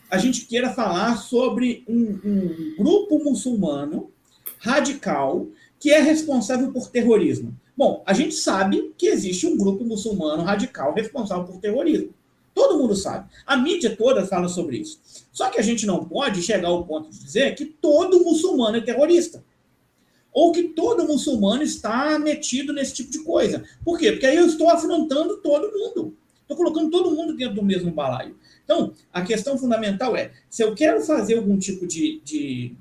[0.09, 4.11] a gente queira falar sobre um, um grupo muçulmano
[4.57, 5.47] radical
[5.79, 7.55] que é responsável por terrorismo.
[7.75, 12.13] Bom, a gente sabe que existe um grupo muçulmano radical responsável por terrorismo.
[12.53, 13.29] Todo mundo sabe.
[13.45, 14.99] A mídia toda fala sobre isso.
[15.31, 18.81] Só que a gente não pode chegar ao ponto de dizer que todo muçulmano é
[18.81, 19.43] terrorista.
[20.33, 23.63] Ou que todo muçulmano está metido nesse tipo de coisa.
[23.83, 24.11] Por quê?
[24.11, 26.15] Porque aí eu estou afrontando todo mundo.
[26.41, 28.35] Estou colocando todo mundo dentro do mesmo balaio.
[28.63, 32.75] Então, a questão fundamental é: se eu quero fazer algum tipo de, de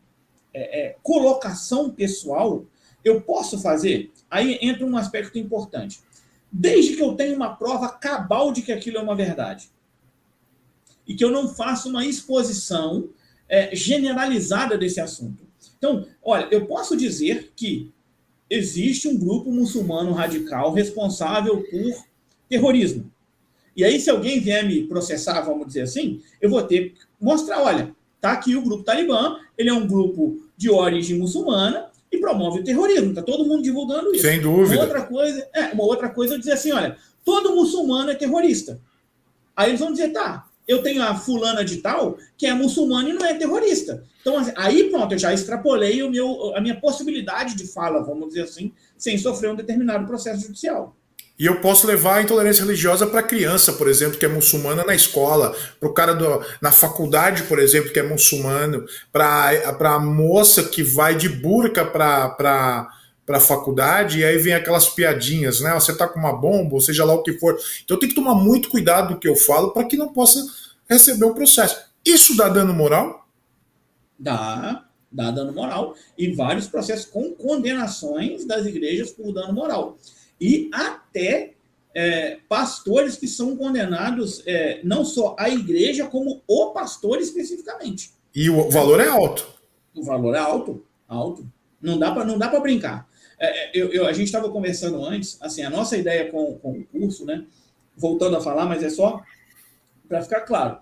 [0.53, 2.65] é, é, colocação pessoal,
[3.05, 4.11] eu posso fazer?
[4.31, 6.01] Aí entra um aspecto importante.
[6.51, 9.71] Desde que eu tenha uma prova cabal de que aquilo é uma verdade.
[11.07, 13.09] E que eu não faça uma exposição
[13.49, 15.45] é, generalizada desse assunto.
[15.79, 17.93] Então, olha, eu posso dizer que
[18.49, 22.05] existe um grupo muçulmano radical responsável por
[22.49, 23.11] terrorismo.
[23.77, 27.63] E aí, se alguém vier me processar, vamos dizer assim, eu vou ter que mostrar,
[27.63, 32.61] olha, tá aqui o grupo Talibã, ele é um grupo de origem muçulmana e promove
[32.61, 33.15] o terrorismo.
[33.15, 34.27] Tá todo mundo divulgando isso.
[34.27, 34.75] Sem dúvida.
[34.75, 38.81] Uma outra coisa, é, uma outra coisa é dizer assim, olha, todo muçulmano é terrorista.
[39.57, 43.13] Aí eles vão dizer, tá, eu tenho a fulana de tal que é muçulmana e
[43.13, 44.05] não é terrorista.
[44.21, 48.29] Então, assim, aí pronto, eu já extrapolei o meu, a minha possibilidade de fala, vamos
[48.29, 50.97] dizer assim, sem sofrer um determinado processo judicial.
[51.41, 54.85] E eu posso levar a intolerância religiosa para a criança, por exemplo, que é muçulmana
[54.85, 59.99] na escola, para o cara do, na faculdade, por exemplo, que é muçulmano, para a
[59.99, 62.91] moça que vai de burca para
[63.27, 65.73] a faculdade e aí vem aquelas piadinhas, né?
[65.73, 67.59] Você tá com uma bomba, ou seja lá o que for.
[67.83, 70.45] Então tenho que tomar muito cuidado do que eu falo para que não possa
[70.91, 71.81] receber o processo.
[72.05, 73.27] Isso dá dano moral?
[74.19, 75.95] Dá, dá dano moral.
[76.19, 79.97] E vários processos com condenações das igrejas por dano moral
[80.41, 81.55] e até
[81.95, 88.13] é, pastores que são condenados, é, não só a igreja, como o pastor especificamente.
[88.35, 89.47] E o valor é alto.
[89.95, 91.51] O valor é alto, alto.
[91.81, 93.09] Não dá para não dá para brincar.
[93.39, 96.73] É, é, eu, eu, a gente estava conversando antes, assim, a nossa ideia com, com
[96.73, 97.45] o curso, né?
[97.97, 99.23] Voltando a falar, mas é só
[100.09, 100.79] para ficar claro.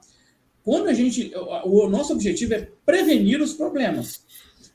[0.63, 4.23] Quando a gente, o, o nosso objetivo é prevenir os problemas.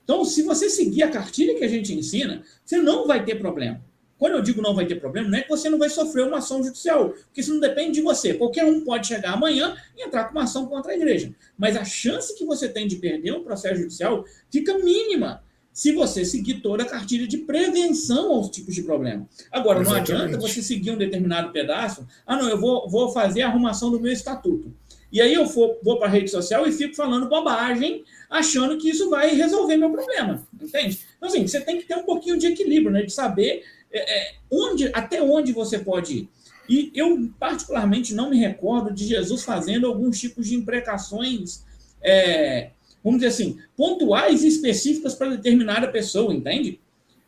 [0.03, 3.81] Então, se você seguir a cartilha que a gente ensina, você não vai ter problema.
[4.23, 6.37] Quando eu digo não vai ter problema, não é que você não vai sofrer uma
[6.37, 8.33] ação judicial, porque isso não depende de você.
[8.33, 11.35] Qualquer um pode chegar amanhã e entrar com uma ação contra a igreja.
[11.57, 15.43] Mas a chance que você tem de perder um processo judicial fica mínima
[15.73, 19.27] se você seguir toda a cartilha de prevenção aos tipos de problema.
[19.51, 20.13] Agora, Exatamente.
[20.13, 22.07] não adianta você seguir um determinado pedaço.
[22.25, 24.73] Ah, não, eu vou, vou fazer a arrumação do meu estatuto.
[25.13, 28.89] E aí eu for, vou para a rede social e fico falando bobagem, achando que
[28.89, 30.43] isso vai resolver meu problema.
[30.59, 31.01] Entende?
[31.17, 33.03] Então, assim, você tem que ter um pouquinho de equilíbrio, né?
[33.03, 33.63] De saber
[33.93, 36.29] é, é, onde, até onde você pode ir.
[36.67, 41.63] E eu, particularmente, não me recordo de Jesus fazendo alguns tipos de imprecações,
[42.01, 42.71] é,
[43.03, 46.79] vamos dizer assim, pontuais e específicas para determinada pessoa, entende?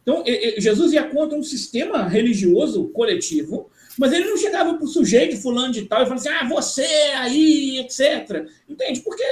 [0.02, 0.24] Então,
[0.58, 5.74] Jesus ia contra um sistema religioso coletivo, mas ele não chegava para o sujeito fulano
[5.74, 6.86] de tal e falava assim, ah, você
[7.16, 8.48] aí, etc.
[8.70, 9.02] Entende?
[9.02, 9.24] Porque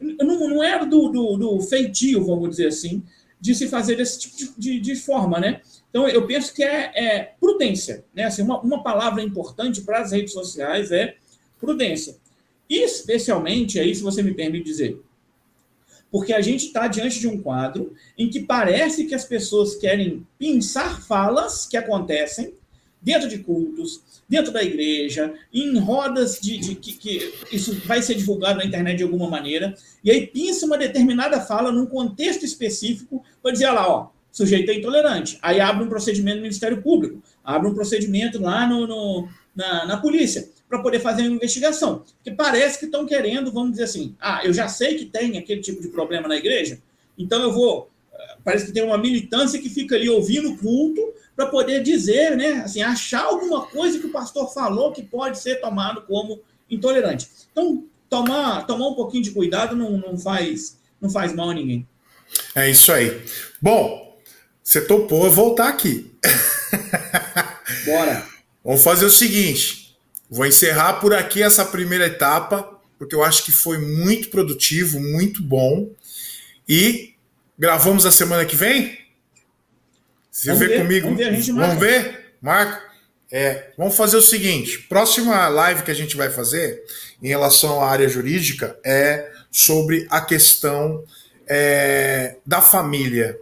[0.00, 3.02] não, não era do, do, do, feitio, vamos dizer assim,
[3.40, 5.60] de se fazer desse tipo de, de, de forma, né?
[5.92, 8.24] Então, eu penso que é, é prudência, né?
[8.24, 11.16] Assim, uma, uma palavra importante para as redes sociais é
[11.60, 12.16] prudência.
[12.68, 14.98] Especialmente, aí, se você me permite dizer,
[16.10, 20.26] porque a gente está diante de um quadro em que parece que as pessoas querem
[20.38, 22.54] pensar falas que acontecem
[23.02, 28.14] dentro de cultos, dentro da igreja, em rodas de, de que, que, isso vai ser
[28.14, 33.22] divulgado na internet de alguma maneira, e aí pinça uma determinada fala num contexto específico
[33.42, 35.38] para dizer lá, ó, sujeito é intolerante.
[35.42, 39.96] Aí abre um procedimento no Ministério Público, abre um procedimento lá no, no na, na
[39.98, 42.02] polícia, para poder fazer uma investigação.
[42.16, 45.60] Porque parece que estão querendo, vamos dizer assim, ah, eu já sei que tem aquele
[45.60, 46.80] tipo de problema na igreja,
[47.18, 47.90] então eu vou.
[48.14, 52.36] Eh, parece que tem uma militância que fica ali ouvindo o culto para poder dizer,
[52.36, 57.28] né, assim, achar alguma coisa que o pastor falou que pode ser tomado como intolerante.
[57.50, 61.86] Então, tomar, tomar um pouquinho de cuidado não, não, faz, não faz mal a ninguém.
[62.54, 63.22] É isso aí.
[63.60, 64.11] Bom,
[64.62, 66.12] você topou voltar aqui.
[67.84, 68.26] Bora.
[68.64, 69.96] Vamos fazer o seguinte:
[70.30, 75.42] vou encerrar por aqui essa primeira etapa, porque eu acho que foi muito produtivo, muito
[75.42, 75.90] bom.
[76.68, 77.14] E
[77.58, 78.98] gravamos a semana que vem?
[80.30, 81.06] Você vamos vê ver, comigo?
[81.06, 81.68] Vamos ver, a gente marca.
[81.68, 82.34] Vamos ver?
[82.40, 82.92] Marco?
[83.30, 86.82] É, vamos fazer o seguinte: próxima live que a gente vai fazer
[87.22, 91.04] em relação à área jurídica é sobre a questão
[91.46, 93.38] é, da família.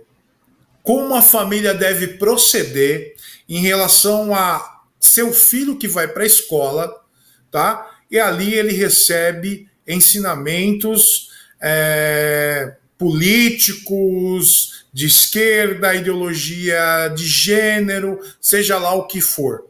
[0.91, 3.15] Como a família deve proceder
[3.49, 6.93] em relação a seu filho que vai para a escola,
[7.49, 7.89] tá?
[8.11, 11.31] E ali ele recebe ensinamentos
[11.63, 19.67] é, políticos, de esquerda, ideologia de gênero, seja lá o que for.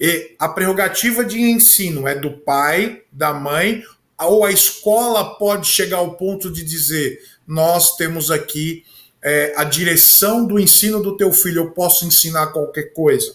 [0.00, 3.84] E a prerrogativa de ensino é do pai, da mãe,
[4.20, 8.82] ou a escola pode chegar ao ponto de dizer: nós temos aqui
[9.26, 13.34] é, a direção do ensino do teu filho, eu posso ensinar qualquer coisa.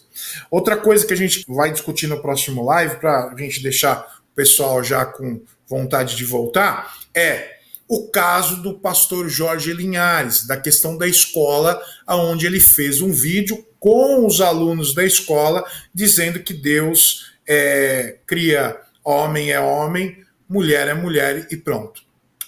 [0.50, 4.00] Outra coisa que a gente vai discutir no próximo live, para a gente deixar
[4.32, 7.58] o pessoal já com vontade de voltar, é
[7.90, 11.78] o caso do pastor Jorge Linhares, da questão da escola,
[12.08, 18.80] aonde ele fez um vídeo com os alunos da escola dizendo que Deus é, cria
[19.04, 22.02] homem é homem, mulher é mulher e pronto.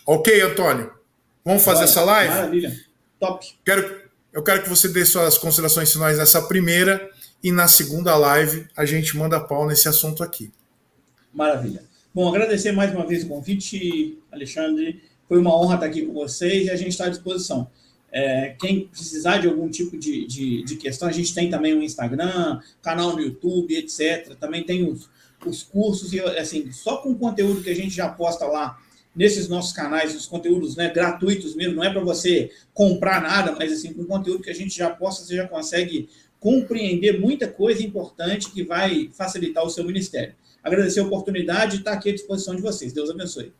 [0.06, 0.94] Ok, Antônio?
[1.44, 2.34] Vamos fazer Olha, essa live?
[2.34, 2.93] Maravilha.
[3.24, 3.56] Top.
[3.64, 4.02] Quero,
[4.34, 7.10] eu quero que você dê suas considerações finais nessa primeira
[7.42, 10.52] e na segunda live a gente manda pau nesse assunto aqui.
[11.34, 11.86] Maravilha.
[12.14, 15.02] Bom, agradecer mais uma vez o convite, Alexandre.
[15.30, 17.72] Foi uma honra estar aqui com vocês e a gente está à disposição.
[18.12, 21.78] É, quem precisar de algum tipo de, de, de, questão, a gente tem também o
[21.78, 24.36] um Instagram, canal no YouTube, etc.
[24.38, 25.10] Também tem os,
[25.46, 28.83] os cursos, e assim, só com o conteúdo que a gente já posta lá
[29.16, 33.72] nesses nossos canais, os conteúdos né, gratuitos mesmo, não é para você comprar nada, mas
[33.72, 36.10] assim, com conteúdo que a gente já posta, você já consegue
[36.40, 40.36] compreender muita coisa importante que vai facilitar o seu ministério.
[40.64, 42.92] Agradecer a oportunidade e estar aqui à disposição de vocês.
[42.92, 43.54] Deus abençoe.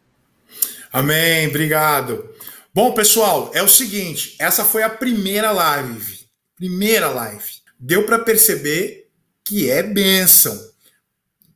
[0.92, 2.30] Amém, obrigado.
[2.74, 6.20] Bom, pessoal, é o seguinte, essa foi a primeira live,
[6.56, 7.46] primeira live.
[7.80, 9.08] Deu para perceber
[9.46, 10.58] que é bênção.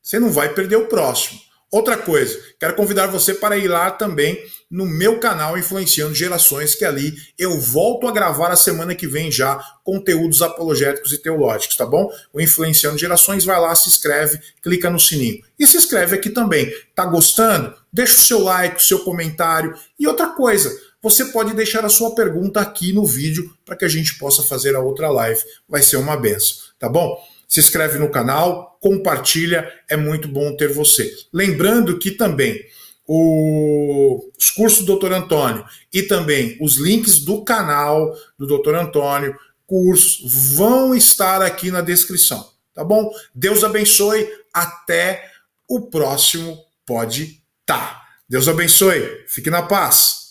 [0.01, 1.39] Você não vai perder o próximo.
[1.69, 4.41] Outra coisa, quero convidar você para ir lá também
[4.71, 9.29] no meu canal Influenciando Gerações, que ali eu volto a gravar a semana que vem
[9.29, 12.09] já conteúdos apologéticos e teológicos, tá bom?
[12.33, 15.43] O Influenciando Gerações, vai lá, se inscreve, clica no sininho.
[15.59, 16.71] E se inscreve aqui também.
[16.95, 17.75] Tá gostando?
[17.91, 19.73] Deixa o seu like, o seu comentário.
[19.99, 23.89] E outra coisa, você pode deixar a sua pergunta aqui no vídeo para que a
[23.89, 25.41] gente possa fazer a outra live.
[25.67, 27.17] Vai ser uma benção, tá bom?
[27.47, 31.13] se inscreve no canal, compartilha, é muito bom ter você.
[31.33, 32.57] Lembrando que também
[33.05, 35.11] o, os cursos do Dr.
[35.11, 38.75] Antônio e também os links do canal do Dr.
[38.75, 39.35] Antônio,
[39.65, 43.11] cursos, vão estar aqui na descrição, tá bom?
[43.35, 45.29] Deus abençoe, até
[45.67, 48.01] o próximo Pode Tá.
[48.29, 50.26] Deus abençoe, fique na paz.